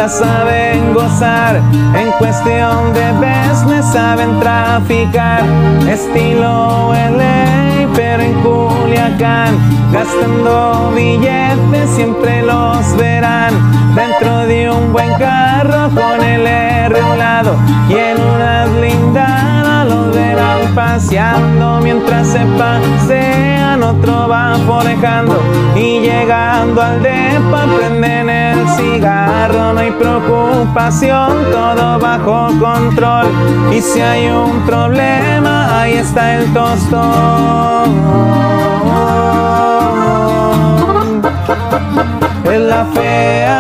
Saben 0.08 0.94
gozar. 0.94 1.56
En 1.94 2.10
cuestión 2.18 2.92
de 2.92 3.12
business 3.12 3.86
saben 3.92 4.38
traficar. 4.40 5.42
Estilo 5.88 6.92
LA, 6.92 7.88
pero 7.94 8.22
en 8.22 8.34
Culiacán. 8.42 9.56
Gastando 9.92 10.92
billetes 10.94 11.90
siempre 11.90 12.42
los 12.42 12.96
verán. 12.96 13.52
Dentro 13.94 14.46
de 14.46 14.70
un 14.70 14.92
buen 14.92 15.12
carro 15.14 15.90
con 15.90 16.22
el 16.22 16.46
R 16.46 17.00
a 17.00 17.06
un 17.06 17.18
lado. 17.18 17.56
Y 17.88 17.94
en 17.94 18.20
una 18.20 18.66
blindada 18.66 19.84
los 19.84 20.14
verán 20.14 20.74
paseando 20.74 21.80
mientras 21.82 22.26
se 22.28 22.40
pasean. 22.58 23.55
Otro 23.88 24.26
va 24.28 24.58
forejando 24.66 25.40
y 25.76 26.00
llegando 26.00 26.82
al 26.82 27.00
depa 27.00 27.66
prenden 27.78 28.28
el 28.28 28.68
cigarro. 28.70 29.74
No 29.74 29.78
hay 29.78 29.92
preocupación, 29.92 31.44
todo 31.52 31.96
bajo 32.00 32.48
control. 32.58 33.26
Y 33.72 33.80
si 33.80 34.00
hay 34.00 34.26
un 34.26 34.60
problema, 34.62 35.80
ahí 35.80 35.92
está 35.92 36.34
el 36.34 36.52
tostón. 36.52 37.94
Es 42.44 42.60
la 42.60 42.84
fea, 42.86 43.52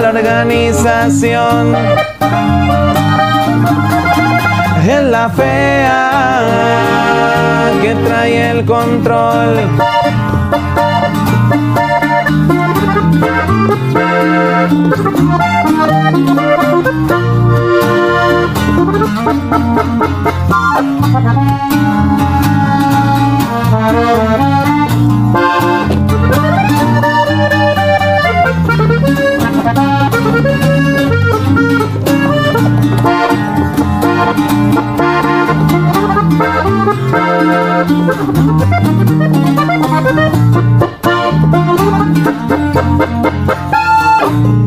la 0.00 0.08
organización 0.08 1.76
es 4.90 5.02
la 5.04 5.28
fea 5.28 6.42
que 7.80 7.94
trae 7.94 8.50
el 8.50 8.64
control. 8.64 9.56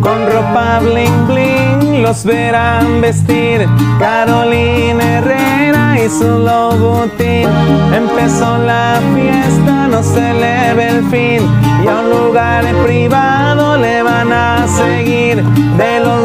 Con 0.01 0.25
ropa 0.31 0.79
bling 0.79 1.27
bling 1.27 2.03
los 2.03 2.23
verán 2.25 3.01
vestir. 3.01 3.67
Carolina 3.99 5.17
Herrera 5.17 5.95
y 6.03 6.09
su 6.09 6.27
logotín. 6.39 7.47
Empezó 7.95 8.57
la 8.57 8.99
fiesta, 9.15 9.87
no 9.87 10.03
se 10.03 10.33
le 10.33 10.73
ve 10.73 10.87
el 10.89 11.03
fin. 11.09 11.49
Y 11.83 11.87
a 11.87 11.99
un 11.99 12.09
lugar 12.09 12.65
privado 12.85 13.77
le 13.77 14.03
van 14.03 14.31
a 14.31 14.67
seguir 14.67 15.43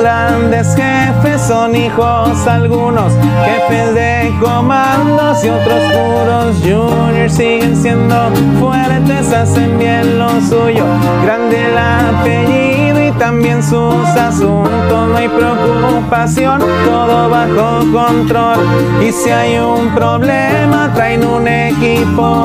grandes 0.01 0.75
jefes 0.75 1.43
son 1.43 1.75
hijos 1.75 2.47
algunos, 2.47 3.13
jefes 3.45 3.95
de 3.95 4.33
comandos 4.41 5.45
y 5.45 5.49
otros 5.49 5.83
puros 5.93 6.57
juniors 6.63 7.33
siguen 7.35 7.77
siendo 7.77 8.31
fuertes, 8.59 9.33
hacen 9.33 9.79
bien 9.79 10.19
lo 10.19 10.29
suyo. 10.41 10.85
Grande 11.25 11.67
el 11.67 11.79
apellido 11.79 13.07
y 13.07 13.13
también 13.13 13.63
sus 13.63 14.07
asuntos, 14.17 15.09
no 15.09 15.17
hay 15.17 15.29
preocupación, 15.29 16.61
todo 16.85 17.29
bajo 17.29 17.81
control. 17.93 18.59
Y 19.07 19.13
si 19.13 19.31
hay 19.31 19.59
un 19.59 19.95
problema, 19.95 20.93
traen 20.95 21.25
un 21.25 21.47
equipo. 21.47 22.45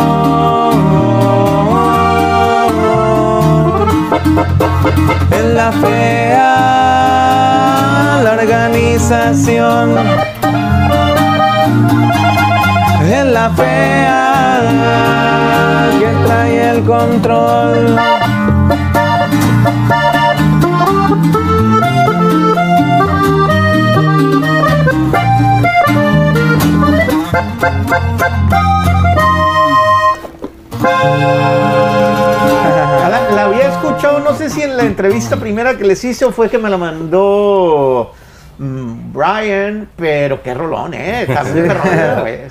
En 5.31 5.55
la 5.55 5.71
fea, 5.71 7.22
la 8.21 8.33
organización. 8.33 9.95
En 13.01 13.33
la 13.33 13.49
fea, 13.51 14.59
que 15.99 16.11
trae 16.25 16.69
el 16.71 16.83
control. 16.83 17.97
Sé 34.43 34.49
si 34.49 34.61
en 34.61 34.77
la 34.77 34.83
entrevista 34.83 35.37
primera 35.37 35.77
que 35.77 35.83
les 35.83 36.03
hice 36.03 36.31
fue 36.31 36.49
que 36.49 36.57
me 36.57 36.69
la 36.69 36.77
mandó 36.77 38.11
mm, 38.57 39.13
Brian, 39.13 39.89
pero 39.95 40.41
qué 40.41 40.53
rolón, 40.53 40.93
¿eh? 40.93 41.25
También. 41.33 41.71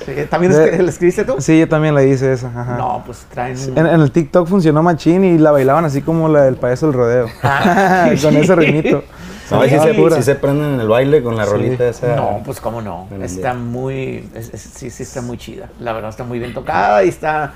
Sí, 0.04 0.12
¿También 0.28 0.52
es 0.52 0.58
que- 0.70 0.82
la 0.82 0.90
escribiste 0.90 1.24
tú? 1.24 1.36
Sí, 1.38 1.58
yo 1.60 1.68
también 1.68 1.94
la 1.94 2.02
hice 2.02 2.32
esa. 2.32 2.48
ajá. 2.48 2.76
No, 2.76 3.02
pues 3.06 3.26
traen... 3.32 3.56
En, 3.76 3.86
en 3.86 4.00
el 4.00 4.10
TikTok 4.10 4.46
funcionó 4.48 4.82
machín 4.82 5.24
y 5.24 5.38
la 5.38 5.50
bailaban 5.52 5.84
así 5.84 6.02
como 6.02 6.28
la 6.28 6.42
del 6.42 6.56
payaso 6.56 6.86
del 6.86 6.94
rodeo. 6.94 7.26
Ah, 7.42 8.08
Con 8.22 8.36
ese 8.36 8.54
ritmito. 8.56 9.04
No, 9.50 9.62
Sí, 9.64 9.68
se, 9.70 9.94
sí 10.16 10.22
se 10.22 10.34
prenden 10.36 10.74
en 10.74 10.80
el 10.80 10.88
baile 10.88 11.22
con 11.22 11.36
la 11.36 11.44
Sí. 11.44 11.50
rolita 11.52 11.86
esa. 11.86 12.16
No, 12.16 12.40
pues 12.42 12.58
cómo 12.58 12.80
no. 12.80 13.06
Está 13.22 13.52
muy, 13.52 14.26
es- 14.34 14.52
es- 14.54 14.62
sí, 14.74 14.88
sí 14.88 15.02
está 15.02 15.20
muy 15.20 15.36
chida. 15.36 15.68
La 15.78 15.92
verdad 15.92 16.08
está 16.08 16.24
muy 16.24 16.38
bien 16.38 16.54
tocada 16.54 17.04
y 17.04 17.08
está 17.10 17.52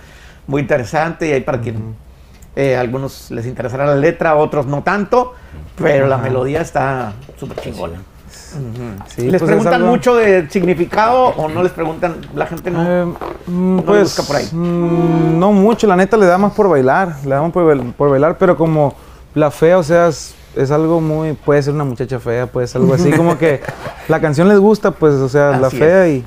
muy 0.47 0.61
interesante 0.61 1.27
y 1.29 1.33
hay 1.33 1.41
para 1.41 1.61
quien 1.61 1.95
eh, 2.57 2.77
algunos 2.77 3.31
les 3.31 3.47
interesará 3.47 3.87
la 3.87 3.95
letra, 3.97 4.35
otros 4.37 4.67
no 4.67 4.83
tanto, 4.83 5.35
pero 5.77 6.07
la 6.09 6.17
melodía 6.19 6.61
está 6.63 7.13
súper 7.39 7.61
chingona. 7.61 8.01
Sí, 9.07 9.23
¿Les 9.31 9.41
pues 9.41 9.43
es 9.43 9.47
preguntan 9.47 9.75
algo- 9.75 9.89
mucho 9.89 10.15
de 10.17 10.49
significado 10.51 11.27
o 11.37 11.49
no 11.49 11.63
les 11.63 11.73
preguntan? 11.73 12.17
La 12.35 12.47
gente 12.47 12.71
no. 12.71 12.83
Eh, 12.83 13.05
mm, 13.47 13.77
le 13.77 13.83
pues 13.83 14.03
busca 14.17 14.23
por 14.23 14.37
ahí. 14.37 14.49
mm, 14.51 15.39
no 15.39 15.53
mucho, 15.53 15.87
la 15.87 15.97
neta 15.97 16.17
le 16.17 16.27
da 16.27 16.39
más 16.39 16.53
por 16.53 16.69
bailar, 16.69 17.17
le 17.25 17.31
damos 17.31 17.53
por, 17.53 17.93
por 17.93 18.11
bailar, 18.11 18.37
pero 18.39 18.57
como 18.57 18.95
la 19.35 19.51
fea, 19.51 19.79
o 19.79 19.83
sea, 19.83 20.09
es, 20.09 20.35
es 20.55 20.71
algo 20.71 21.01
muy, 21.01 21.35
puede 21.35 21.63
ser 21.63 21.75
una 21.75 21.85
muchacha 21.85 22.19
fea, 22.19 22.47
puede 22.47 22.67
ser 22.67 22.81
algo 22.81 22.95
así, 22.95 23.11
como 23.13 23.37
que 23.37 23.61
la 24.09 24.21
canción 24.21 24.49
les 24.49 24.59
gusta, 24.59 24.91
pues, 24.91 25.15
o 25.15 25.29
sea, 25.29 25.59
la 25.59 25.69
fea 25.71 26.09
y 26.09 26.25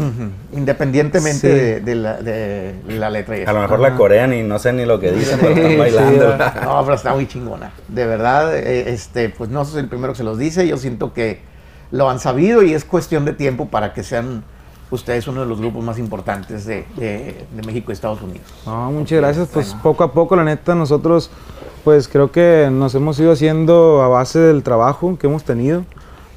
Ujú. 0.00 0.56
Independientemente 0.58 1.40
Sí. 1.40 1.48
de, 1.48 1.80
de 1.80 1.94
la, 1.94 2.16
de 2.22 2.74
la 2.88 3.10
letra 3.10 3.38
y 3.38 3.44
A 3.44 3.52
lo 3.52 3.60
mejor 3.60 3.80
la 3.80 3.96
corean 3.96 4.32
y 4.32 4.42
no 4.42 4.58
sé 4.58 4.72
ni 4.72 4.84
lo 4.86 4.98
que 5.00 5.12
dicen, 5.12 5.38
pero 5.40 5.52
están 5.54 5.70
Sí, 5.70 5.76
bailando. 5.76 6.36
No, 6.64 6.82
pero 6.84 6.94
está 6.94 7.14
muy 7.14 7.26
chingona. 7.28 7.70
De 7.88 8.06
verdad, 8.06 8.56
eh, 8.56 8.90
este, 8.92 9.28
pues 9.30 9.50
no 9.50 9.64
soy 9.64 9.80
el 9.80 9.88
primero 9.88 10.12
que 10.12 10.18
se 10.18 10.24
los 10.24 10.38
dice. 10.38 10.66
Yo 10.66 10.76
siento 10.76 11.12
que 11.12 11.40
lo 11.90 12.08
han 12.08 12.18
sabido 12.20 12.62
y 12.62 12.72
es 12.74 12.84
cuestión 12.84 13.24
de 13.24 13.32
tiempo 13.32 13.66
para 13.68 13.92
que 13.92 14.02
sean 14.02 14.44
ustedes 14.92 15.28
uno 15.28 15.42
de 15.42 15.46
los 15.46 15.60
grupos 15.60 15.84
más 15.84 15.98
importantes 15.98 16.64
de, 16.66 16.84
de- 16.96 17.44
de 17.54 17.62
México 17.66 17.90
y 17.90 17.94
Estados 17.94 18.20
Unidos. 18.22 18.46
No, 18.66 18.90
muchas 18.90 19.18
gracias. 19.20 19.48
Pues 19.52 19.74
poco 19.82 20.02
a 20.04 20.12
poco, 20.12 20.34
la 20.34 20.42
neta, 20.44 20.74
nosotros, 20.74 21.30
pues 21.84 22.08
creo 22.08 22.32
que 22.32 22.68
nos 22.72 22.94
hemos 22.96 23.18
ido 23.20 23.32
haciendo 23.32 24.02
a 24.02 24.08
base 24.08 24.38
del 24.40 24.62
trabajo 24.64 25.16
que 25.18 25.26
hemos 25.28 25.44
tenido. 25.44 25.84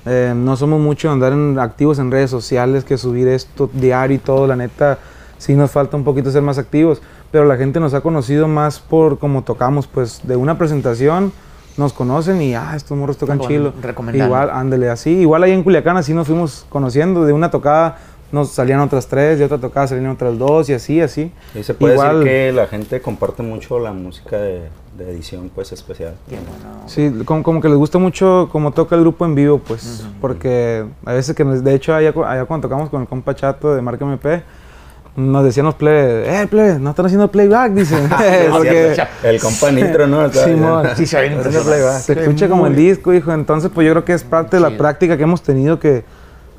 Eh, 0.05 0.33
no 0.35 0.55
somos 0.57 0.81
mucho 0.81 1.07
de 1.07 1.13
andar 1.13 1.33
en- 1.33 1.57
activos 1.59 1.99
en 1.99 2.11
redes 2.11 2.29
sociales, 2.29 2.83
que 2.83 2.97
subir 2.97 3.27
esto 3.27 3.69
diario 3.73 4.15
y 4.15 4.19
todo. 4.19 4.47
La 4.47 4.55
neta, 4.55 4.97
sí 5.37 5.55
nos 5.55 5.71
falta 5.71 5.95
un 5.97 6.03
poquito 6.03 6.29
ser 6.31 6.41
más 6.41 6.57
activos. 6.57 7.01
Pero 7.31 7.45
la 7.45 7.57
gente 7.57 7.79
nos 7.79 7.93
ha 7.95 8.01
conocido 8.01 8.47
más 8.47 8.79
por 8.79 9.17
cómo 9.17 9.43
tocamos, 9.43 9.87
pues 9.87 10.21
de 10.23 10.35
una 10.35 10.57
presentación 10.57 11.31
nos 11.77 11.91
conocen 11.91 12.39
y, 12.43 12.53
ah, 12.53 12.73
estos 12.75 12.95
morros 12.95 13.17
tocan 13.17 13.39
Recom- 13.39 13.47
chilo. 13.47 13.73
Igual, 14.25 14.49
ándele 14.51 14.89
así. 14.91 15.09
Igual 15.09 15.41
ahí 15.41 15.51
en 15.53 15.63
Culiacán 15.63 15.97
así 15.97 16.13
nos 16.13 16.27
fuimos 16.27 16.67
conociendo. 16.69 17.25
De 17.25 17.33
una 17.33 17.49
tocada 17.49 17.97
nos 18.33 18.49
salían 18.49 18.81
otras 18.81 19.07
tres, 19.07 19.39
de 19.39 19.45
otra 19.45 19.57
tocada 19.59 19.87
salían 19.87 20.11
otras 20.11 20.37
dos 20.37 20.67
y 20.69 20.73
así, 20.73 20.99
así. 20.99 21.31
Y 21.55 21.63
se 21.63 21.73
puede 21.73 21.93
Igual- 21.93 22.19
decir 22.19 22.31
que 22.31 22.51
la 22.51 22.67
gente 22.67 22.99
comparte 23.01 23.43
mucho 23.43 23.79
la 23.79 23.93
música 23.93 24.35
de, 24.37 24.63
de 24.97 25.11
edición, 25.11 25.49
pues 25.53 25.71
especial. 25.71 26.15
Sí, 26.87 27.13
como, 27.25 27.43
como 27.43 27.61
que 27.61 27.69
les 27.69 27.77
gusta 27.77 27.97
mucho 27.99 28.49
como 28.51 28.71
toca 28.71 28.95
el 28.95 29.01
grupo 29.01 29.23
en 29.25 29.35
vivo, 29.35 29.59
pues, 29.59 30.05
porque 30.19 30.83
a 31.05 31.13
veces 31.13 31.35
que, 31.35 31.45
nos- 31.45 31.63
de 31.63 31.73
hecho, 31.75 31.93
allá, 31.95 32.11
allá 32.25 32.45
cuando 32.45 32.67
tocamos 32.67 32.89
con 32.89 33.01
el 33.03 33.07
compa 33.07 33.33
Chato 33.35 33.73
de 33.75 33.81
Marca 33.81 34.03
MP, 34.03 34.43
nos 35.15 35.43
decían 35.43 35.67
los 35.67 35.75
plebes, 35.75 36.27
eh, 36.27 36.47
plebe, 36.47 36.79
no 36.79 36.89
están 36.89 37.05
haciendo 37.05 37.29
playback, 37.29 37.71
dicen, 37.73 38.09
porque 38.51 38.95
el 39.23 39.39
compa 39.39 39.71
Nitro, 39.71 40.07
¿no? 40.07 40.27
Simón. 40.33 40.87
Sí, 40.95 41.05
se 41.05 41.17
Haciendo 41.19 41.43
playback. 41.61 41.99
se 42.01 42.13
escucha 42.19 42.49
como 42.49 42.65
el 42.65 42.75
disco, 42.75 43.13
hijo, 43.13 43.31
entonces 43.31 43.69
pues 43.71 43.85
yo 43.85 43.93
creo 43.93 44.05
que 44.05 44.13
es 44.13 44.23
parte 44.23 44.57
de 44.57 44.61
la 44.61 44.75
práctica 44.75 45.15
que 45.17 45.21
hemos 45.23 45.43
tenido 45.43 45.79
que 45.79 46.03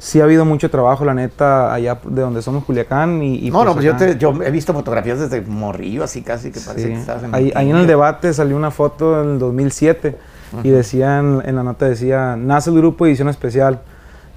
sí 0.04 0.20
ha 0.20 0.24
habido 0.24 0.44
mucho 0.44 0.68
trabajo, 0.70 1.02
la 1.06 1.14
neta, 1.14 1.72
allá 1.72 1.98
de 2.04 2.20
donde 2.20 2.42
somos 2.42 2.64
Culiacán 2.64 3.22
y... 3.22 3.46
y, 3.46 3.50
No, 3.50 3.64
no, 3.64 3.72
pues 3.72 3.86
yo, 3.86 3.92
acá. 3.94 4.04
te- 4.06 4.18
yo 4.18 4.34
he 4.42 4.50
visto 4.50 4.74
fotografías 4.74 5.18
desde 5.18 5.40
morrillo, 5.40 6.04
así 6.04 6.20
casi 6.20 6.50
que 6.50 6.60
parece 6.60 6.88
Sí. 6.88 6.92
que 6.92 7.00
estás 7.00 7.22
en 7.22 7.34
Ahí, 7.34 7.50
ahí 7.54 7.70
en 7.70 7.76
el 7.76 7.86
debate 7.86 8.34
salió 8.34 8.54
una 8.54 8.70
foto 8.70 9.22
en 9.22 9.30
el 9.30 9.38
2007 9.38 10.14
y 10.62 10.68
decían, 10.68 11.40
en 11.46 11.56
la 11.56 11.62
nota 11.62 11.86
decía, 11.86 12.36
nace 12.36 12.68
el 12.68 12.76
grupo 12.76 13.06
edición 13.06 13.28
especial. 13.30 13.80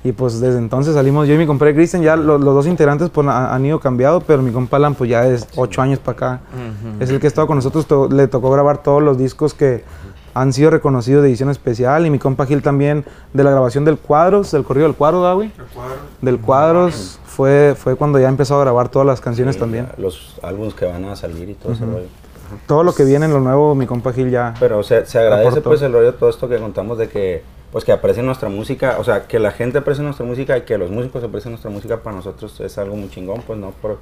Y 0.05 0.13
pues 0.13 0.39
desde 0.39 0.59
entonces 0.59 0.93
salimos 0.93 1.27
yo 1.27 1.33
y 1.33 1.37
mi 1.37 1.45
compadre 1.45 1.75
Cristian, 1.75 2.01
ya 2.01 2.15
lo- 2.15 2.37
los, 2.37 2.55
dos 2.55 2.65
integrantes 2.67 3.09
pues, 3.09 3.27
ha- 3.27 3.53
han 3.53 3.65
ido 3.65 3.79
cambiado, 3.81 4.21
pero 4.21 4.41
mi 4.41 4.51
compa 4.51 4.77
Alan 4.77 4.95
pues 4.95 5.09
ya 5.09 5.27
es 5.27 5.45
ocho 5.57 5.81
años 5.81 5.99
para 5.99 6.15
acá. 6.15 6.39
Es 7.01 7.09
el 7.09 7.19
que 7.19 7.27
ha 7.27 7.29
estado 7.29 7.45
con 7.45 7.57
nosotros, 7.57 7.85
to- 7.87 8.07
le 8.09 8.27
tocó 8.29 8.49
grabar 8.51 8.77
todos 8.81 9.03
los 9.03 9.17
discos 9.17 9.53
que 9.53 9.83
han 10.41 10.53
sido 10.53 10.69
reconocidos 10.69 11.23
de 11.23 11.29
edición 11.29 11.49
especial 11.49 12.05
y 12.05 12.09
mi 12.09 12.19
compa 12.19 12.45
Gil 12.45 12.61
también 12.61 13.05
de 13.33 13.43
la 13.43 13.51
grabación 13.51 13.85
del 13.85 13.97
Cuadros, 13.97 14.51
del 14.51 14.63
corrido 14.63 14.87
del 14.87 14.95
Cuadro, 14.95 15.21
¿da, 15.21 15.33
güey? 15.33 15.51
Del 16.21 16.39
Cuadros 16.39 17.19
fue, 17.25 17.75
fue 17.77 17.95
cuando 17.95 18.19
ya 18.19 18.29
empezó 18.29 18.55
a 18.55 18.61
grabar 18.61 18.89
todas 18.89 19.05
las 19.05 19.21
canciones 19.21 19.55
Sí, 19.55 19.61
también. 19.61 19.87
Los 19.97 20.37
álbumes 20.43 20.73
que 20.73 20.85
van 20.85 21.05
a 21.05 21.15
salir 21.15 21.49
y 21.49 21.53
todo 21.53 21.73
ese 21.73 21.85
rollo. 21.85 22.07
Todo 22.65 22.83
lo 22.83 22.93
que 22.93 23.03
viene 23.03 23.25
en 23.25 23.33
lo 23.33 23.39
nuevo, 23.39 23.75
mi 23.75 23.85
compa 23.85 24.13
Gil 24.13 24.29
ya... 24.29 24.53
Pero 24.59 24.83
se, 24.83 25.05
se 25.05 25.19
agradece 25.19 25.49
Aportó. 25.49 25.69
pues 25.69 25.81
el 25.81 25.91
rollo 25.91 26.13
todo 26.13 26.29
esto 26.29 26.47
que 26.47 26.57
contamos 26.57 26.97
de 26.97 27.09
que 27.09 27.43
pues 27.71 27.83
que 27.83 27.91
aprecien 27.91 28.25
nuestra 28.25 28.47
música, 28.47 28.95
o 28.99 29.03
sea, 29.03 29.27
que 29.27 29.39
la 29.39 29.51
gente 29.51 29.79
aprecie 29.79 30.03
nuestra 30.03 30.25
música 30.25 30.57
y 30.57 30.61
que 30.61 30.77
los 30.77 30.89
músicos 30.89 31.23
aprecien 31.23 31.51
nuestra 31.51 31.69
música 31.69 31.97
para 31.97 32.15
nosotros 32.15 32.59
es 32.61 32.77
algo 32.77 32.95
muy 32.95 33.09
chingón, 33.09 33.41
pues 33.45 33.59
no 33.59 33.71
por, 33.71 33.99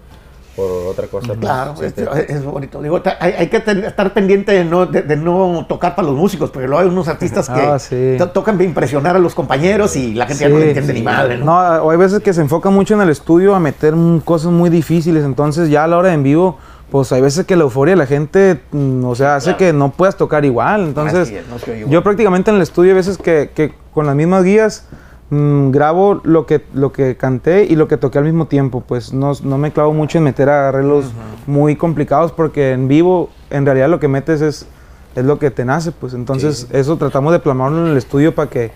por 0.56 0.88
otra 0.88 1.08
cosa. 1.08 1.28
pues, 1.28 1.39
Claro, 1.39 1.76
sí, 1.78 1.86
es, 1.86 1.94
sí. 1.96 2.04
es 2.30 2.44
bonito. 2.46 2.82
Digo, 2.82 3.02
hay, 3.20 3.34
hay 3.34 3.48
que 3.48 3.60
ten- 3.60 3.84
estar 3.84 4.13
pendiente 4.13 4.52
de 4.54 4.63
no, 4.63 4.86
de, 4.86 5.02
de 5.02 5.15
no 5.18 5.65
tocar 5.68 5.96
para 5.96 6.08
los 6.08 6.18
músicos, 6.18 6.50
porque 6.52 6.68
luego 6.68 6.82
hay 6.82 6.88
unos 6.88 7.08
artistas 7.08 7.50
que 7.54 7.60
Ah, 7.62 7.78
sí. 7.80 8.15
to- 8.18 8.30
tocan 8.30 8.56
para 8.56 8.65
impresionar 8.65 9.15
a 9.15 9.20
los 9.20 9.36
compañeros 9.36 9.96
y 9.96 10.13
la 10.13 10.26
gente 10.28 10.44
ya 10.44 10.50
no 10.50 10.56
le 10.58 10.63
Sí, 10.63 10.68
entiende 10.70 10.94
sí. 10.94 11.00
ni 11.00 11.06
madre, 11.06 11.38
¿no? 11.38 11.46
No, 11.46 11.84
o 11.84 11.91
hay 11.91 11.98
veces 11.98 12.22
que 12.22 12.34
se 12.34 12.41
enfoca 12.41 12.70
mucho 12.70 12.94
en 12.94 13.02
el 13.02 13.10
estudio 13.10 13.54
a 13.56 13.60
meter 13.60 13.94
cosas 14.24 14.52
muy 14.52 14.70
difíciles, 14.70 15.24
entonces 15.26 15.70
ya 15.70 15.84
a 15.84 15.88
la 15.88 15.98
hora 15.98 16.10
de 16.10 16.15
en 16.15 16.24
vivo, 16.24 16.58
pues 16.91 17.12
hay 17.12 17.20
veces 17.22 17.46
que 17.46 17.56
la 17.56 17.63
euforia 17.63 17.94
de 17.94 17.98
la 17.98 18.06
gente, 18.06 18.62
mm, 18.72 19.04
o 19.04 19.15
sea, 19.15 19.36
hace 19.38 19.46
Claro. 19.48 19.58
que 19.58 19.74
no 19.74 19.91
puedas 19.91 20.15
tocar 20.15 20.46
igual. 20.46 20.82
Entonces, 20.82 21.30
es, 21.30 21.44
no 21.48 21.74
igual. 21.76 21.89
yo 21.91 22.04
prácticamente 22.04 22.52
en 22.52 22.58
el 22.58 22.62
estudio 22.62 22.91
hay 22.91 22.96
veces 22.96 23.18
que, 23.18 23.52
que 23.54 23.74
con 23.94 24.06
las 24.06 24.15
mismas 24.15 24.44
guías 24.44 24.88
mm, 25.30 25.72
grabo 25.72 26.22
lo 26.24 26.46
que, 26.46 26.64
lo 26.74 26.92
que 26.92 27.18
canté 27.18 27.66
y 27.66 27.76
lo 27.76 27.88
que 27.88 27.98
toqué 27.98 28.18
al 28.18 28.26
mismo 28.26 28.48
tiempo, 28.48 28.82
pues 28.82 29.14
no, 29.14 29.34
no 29.44 29.58
me 29.58 29.72
clavo 29.72 29.94
mucho 29.94 30.18
en 30.18 30.26
meter 30.26 30.50
arreglos 30.50 31.06
muy 31.48 31.76
complicados 31.76 32.32
porque 32.32 32.72
en 32.72 32.88
vivo 32.88 33.30
en 33.50 33.66
realidad 33.66 33.90
lo 33.90 34.00
que 34.00 34.08
metes 34.08 34.42
es, 34.42 34.68
es 35.16 35.26
lo 35.26 35.40
que 35.40 35.52
te 35.52 35.66
nace, 35.66 35.92
pues 35.92 36.14
entonces 36.14 36.68
eso 36.72 36.98
tratamos 36.98 37.34
de 37.34 37.40
plasmarlo 37.40 37.86
en 37.86 37.92
el 37.92 37.98
estudio 37.98 38.34
para 38.36 38.50
que 38.50 38.72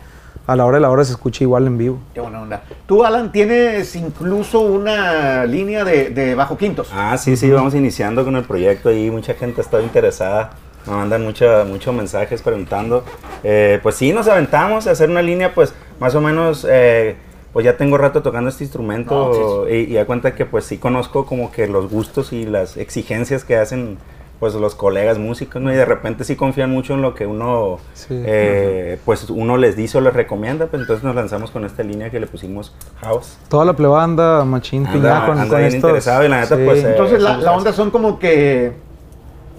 a 0.47 0.55
la 0.55 0.65
hora 0.65 0.77
de 0.77 0.81
la 0.81 0.89
hora 0.89 1.03
se 1.03 1.11
escuche 1.11 1.43
igual 1.43 1.67
en 1.67 1.77
vivo. 1.77 1.99
Qué 2.13 2.21
buena 2.21 2.41
onda. 2.41 2.63
Tú, 2.87 3.03
Alan, 3.03 3.31
tienes 3.31 3.95
incluso 3.95 4.61
una 4.61 5.45
línea 5.45 5.83
de, 5.83 6.09
de 6.09 6.33
bajo 6.33 6.57
quintos. 6.57 6.89
Ah, 6.91 7.15
sí, 7.19 7.37
sí, 7.37 7.51
vamos 7.51 7.75
iniciando 7.75 8.25
con 8.25 8.35
el 8.35 8.43
proyecto 8.43 8.91
y 8.91 9.11
mucha 9.11 9.35
gente 9.35 9.61
está 9.61 9.79
interesada 9.79 10.51
me 10.85 10.93
mandan 10.93 11.23
muchos 11.23 11.67
muchos 11.67 11.93
mensajes 11.93 12.41
preguntando. 12.41 13.03
Eh, 13.43 13.79
pues 13.81 13.95
sí, 13.95 14.11
nos 14.11 14.27
aventamos 14.27 14.87
a 14.87 14.91
hacer 14.91 15.09
una 15.09 15.21
línea, 15.21 15.53
pues 15.53 15.73
más 15.99 16.15
o 16.15 16.21
menos, 16.21 16.65
eh, 16.69 17.15
pues 17.53 17.65
ya 17.65 17.77
tengo 17.77 17.97
rato 17.97 18.21
tocando 18.21 18.49
este 18.49 18.63
instrumento 18.63 19.31
No, 19.63 19.65
sí, 19.67 19.73
Y, 19.73 19.91
y 19.91 19.93
da 19.95 20.05
cuenta 20.05 20.35
que 20.35 20.45
pues 20.45 20.65
sí 20.65 20.77
conozco 20.77 21.25
como 21.25 21.51
que 21.51 21.67
los 21.67 21.89
gustos 21.89 22.31
y 22.33 22.45
las 22.45 22.77
exigencias 22.77 23.43
que 23.43 23.55
hacen 23.57 23.97
pues 24.39 24.53
los 24.53 24.73
colegas 24.73 25.17
músicos, 25.17 25.61
¿no? 25.61 25.69
Y 25.73 25.75
de 25.75 25.83
repente 25.83 26.23
sí 26.23 26.37
confían 26.37 26.71
mucho 26.71 26.93
en 26.93 27.01
lo 27.01 27.13
que 27.13 27.25
uno, 27.27 27.77
Sí. 27.93 28.23
eh, 28.25 28.97
pues 29.03 29.29
uno 29.29 29.57
les 29.57 29.75
dice 29.75 29.97
o 29.97 30.01
les 30.01 30.13
recomienda, 30.13 30.67
pues 30.67 30.79
entonces 30.81 31.03
nos 31.03 31.13
lanzamos 31.13 31.51
con 31.51 31.65
esta 31.65 31.83
línea 31.83 32.09
que 32.09 32.21
le 32.21 32.27
pusimos 32.27 32.73
House. 33.01 33.37
Toda 33.49 33.65
la 33.65 33.73
plebanda, 33.73 34.45
machín, 34.45 34.87
Anda- 34.87 35.25
con, 35.25 35.37
anda 35.39 35.47
con 35.49 35.57
bien 35.57 35.63
estos. 35.67 35.75
interesado 35.89 36.23
y 36.23 36.29
la 36.29 36.39
neta, 36.39 36.55
sí. 36.55 36.61
pues, 36.63 36.83
eh, 36.85 36.89
Entonces 36.91 37.21
la, 37.21 37.31
somos 37.31 37.43
la 37.43 37.49
así. 37.49 37.57
onda 37.59 37.73
son 37.73 37.91
como 37.91 38.17
que, 38.17 38.71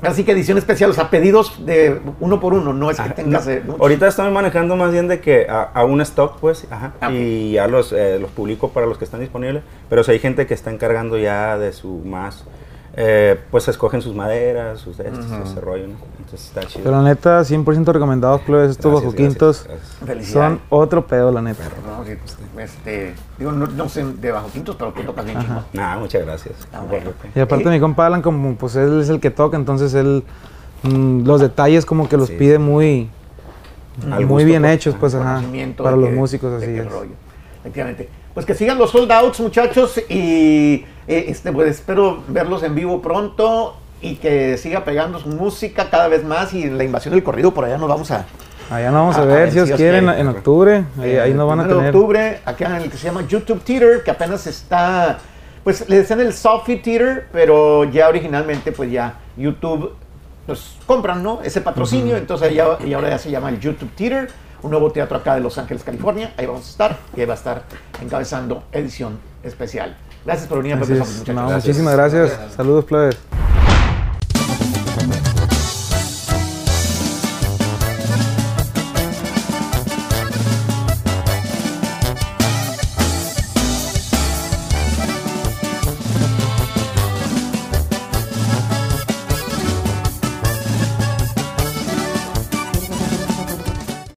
así 0.03 0.25
que 0.25 0.33
edición 0.33 0.59
especial, 0.59 0.91
o 0.91 0.95
sea, 0.95 1.11
pedidos 1.11 1.65
de 1.65 2.01
uno 2.21 2.41
por 2.41 2.55
uno, 2.55 2.73
no 2.73 2.91
es 2.91 3.01
que 3.01 3.11
tengas... 3.11 3.47
no, 3.47 3.53
eh, 3.53 3.63
ahorita 3.79 4.09
estoy 4.09 4.31
manejando 4.31 4.77
más 4.77 4.93
bien 4.93 5.09
de 5.09 5.21
que 5.21 5.47
a, 5.49 5.63
a 5.63 5.85
un 5.85 6.01
stock, 6.01 6.39
pues, 6.41 6.67
ajá, 6.71 6.93
Ah, 7.01 7.11
y 7.13 7.53
ya 7.53 7.67
los, 7.67 7.93
eh, 7.93 8.19
los 8.21 8.31
publico 8.31 8.71
para 8.71 8.87
los 8.87 8.99
que 8.99 9.05
están 9.05 9.21
disponibles, 9.21 9.63
pero 9.89 10.05
si 10.05 10.13
hay 10.13 10.19
gente 10.19 10.47
que 10.47 10.55
está 10.55 10.71
encargando 10.71 11.19
ya 11.19 11.59
de 11.59 11.73
su 11.73 11.89
más, 12.05 12.45
eh, 12.97 13.39
pues 13.51 13.69
escogen 13.69 14.03
sus 14.03 14.15
maderas, 14.15 14.81
sus 14.81 14.97
de 14.99 15.09
estos, 15.09 15.27
ese 15.31 15.61
rollo, 15.61 15.87
¿no? 15.87 15.95
Entonces 16.19 16.47
está 16.49 16.63
chido. 16.63 16.85
Pero 16.85 16.97
la 16.97 17.03
neta, 17.09 17.41
100% 17.43 17.93
recomendados, 17.93 18.41
plebes. 18.43 18.73
Estos 18.73 18.91
Gracias, 18.91 19.05
bajo 19.13 19.17
quintos 19.17 19.65
gracias, 19.65 19.81
gracias. 19.89 20.09
Felicidades. 20.09 20.33
son 20.33 20.61
otro 20.71 21.07
pedo, 21.07 21.31
la 21.31 21.41
neta. 21.41 21.63
No, 21.87 22.05
sí, 22.05 22.13
pues, 22.55 22.71
este, 22.71 23.15
digo, 23.39 23.53
no, 23.53 23.67
no 23.69 23.89
sé 23.89 24.05
de 24.05 24.33
bajo 24.33 24.49
quintos, 24.51 24.77
pero 24.77 24.93
tú 24.93 25.03
tocas 25.03 25.25
bien. 25.25 25.39
Nah, 25.73 25.99
muchas 25.99 26.25
gracias. 26.25 26.55
Ah, 26.73 26.83
bueno. 26.89 27.11
Y 27.35 27.41
aparte 27.41 27.69
Eh, 27.69 27.73
mi 27.73 27.81
compa 27.81 28.07
Alan, 28.07 28.23
como 28.23 28.55
pues 28.57 28.75
él 28.77 29.01
es 29.01 29.09
el 29.09 29.21
que 29.21 29.31
toca, 29.31 29.57
entonces 29.57 29.95
él 29.95 30.25
mm, 30.83 31.25
los 31.27 31.41
detalles 31.41 31.87
como 31.87 32.09
que 32.09 32.17
los 32.17 32.29
Sí. 32.29 32.37
pide 32.37 32.59
muy, 32.59 33.09
muy 34.05 34.25
gusto, 34.25 34.47
bien 34.47 34.63
pues. 34.63 34.75
hechos, 34.75 34.97
pues 34.99 35.15
ajá, 35.15 35.43
para 35.77 35.97
los 35.97 36.11
músicos 36.11 36.53
así 36.61 36.71
es. 36.71 36.91
rollo. 36.91 37.13
Efectivamente. 37.61 38.09
Pues 38.35 38.47
que 38.47 38.55
sigan 38.55 38.79
los 38.79 38.91
sold 38.91 39.11
outs, 39.11 39.41
muchachos, 39.41 39.99
y 40.09 40.85
eh, 41.09 41.25
este, 41.29 41.51
pues 41.53 41.69
espero 41.69 42.23
verlos 42.29 42.63
en 42.63 42.75
vivo 42.75 43.03
pronto 43.03 43.77
y 44.01 44.17
que 44.17 44.57
siga 44.57 44.85
pegando 44.85 45.19
su 45.19 45.29
música 45.29 45.91
cada 45.91 46.09
vez 46.09 46.25
más 46.25 46.55
y 46.55 46.71
la 46.71 46.85
invasión 46.85 47.13
del 47.13 47.23
corrido 47.23 47.53
por 47.53 47.65
allá 47.65 47.77
nos 47.77 47.89
vamos 47.89 48.11
a... 48.11 48.25
Allá 48.71 48.93
nos 48.93 49.01
vamos 49.01 49.17
a, 49.17 49.25
ver, 49.25 49.51
si 49.51 49.59
os 49.59 49.67
Dios 49.67 49.77
quieren, 49.77 50.05
quiere. 50.05 50.21
en 50.21 50.29
octubre, 50.29 50.85
ahí, 51.01 51.17
ahí 51.17 51.31
el 51.33 51.37
nos 51.37 51.49
van 51.49 51.61
a 51.61 51.67
tener. 51.67 51.87
octubre, 51.87 52.41
acá 52.45 52.67
en 52.67 52.83
el 52.83 52.91
que 52.91 52.97
se 52.97 53.07
llama 53.09 53.27
YouTube 53.27 53.61
Theater, 53.63 54.05
que 54.05 54.13
apenas 54.13 54.47
está, 54.47 55.19
pues 55.65 55.89
le 55.89 55.97
decían 55.97 56.21
el 56.21 56.33
Sophie 56.33 56.77
Theater, 56.77 57.27
pero 57.33 57.83
ya 57.83 58.09
originalmente 58.09 58.71
pues 58.71 58.93
ya 58.93 59.15
YouTube 59.37 59.93
pues 60.47 60.77
compran, 60.87 61.23
¿no? 61.23 61.41
Ese 61.43 61.61
patrocinio, 61.61 62.17
entonces 62.17 62.55
ya, 62.55 62.79
y 62.85 62.93
ahora 62.93 63.11
ya 63.11 63.19
se 63.19 63.31
llama 63.31 63.49
el 63.49 63.59
YouTube 63.59 63.91
Theater, 63.97 64.29
un 64.63 64.71
nuevo 64.71 64.91
teatro 64.91 65.17
acá 65.17 65.35
de 65.35 65.41
Los 65.41 65.59
Ángeles, 65.59 65.83
California, 65.83 66.33
ahí 66.37 66.47
vamos 66.47 66.67
a 66.67 66.71
estar, 66.71 66.99
y 67.17 67.21
ahí 67.21 67.27
va 67.27 67.35
a 67.35 67.37
estar 67.37 67.63
encabezando 68.03 68.65
edición 68.73 69.19
especial. 69.43 69.97
Gracias 70.25 70.49
por 70.49 70.59
venir 70.59 70.75
a 70.75 70.77
Gracias. 70.77 71.27
muchísimas 71.27 71.95
gracias. 71.95 72.39
Saludos, 72.55 72.85
plebes. 72.85 73.19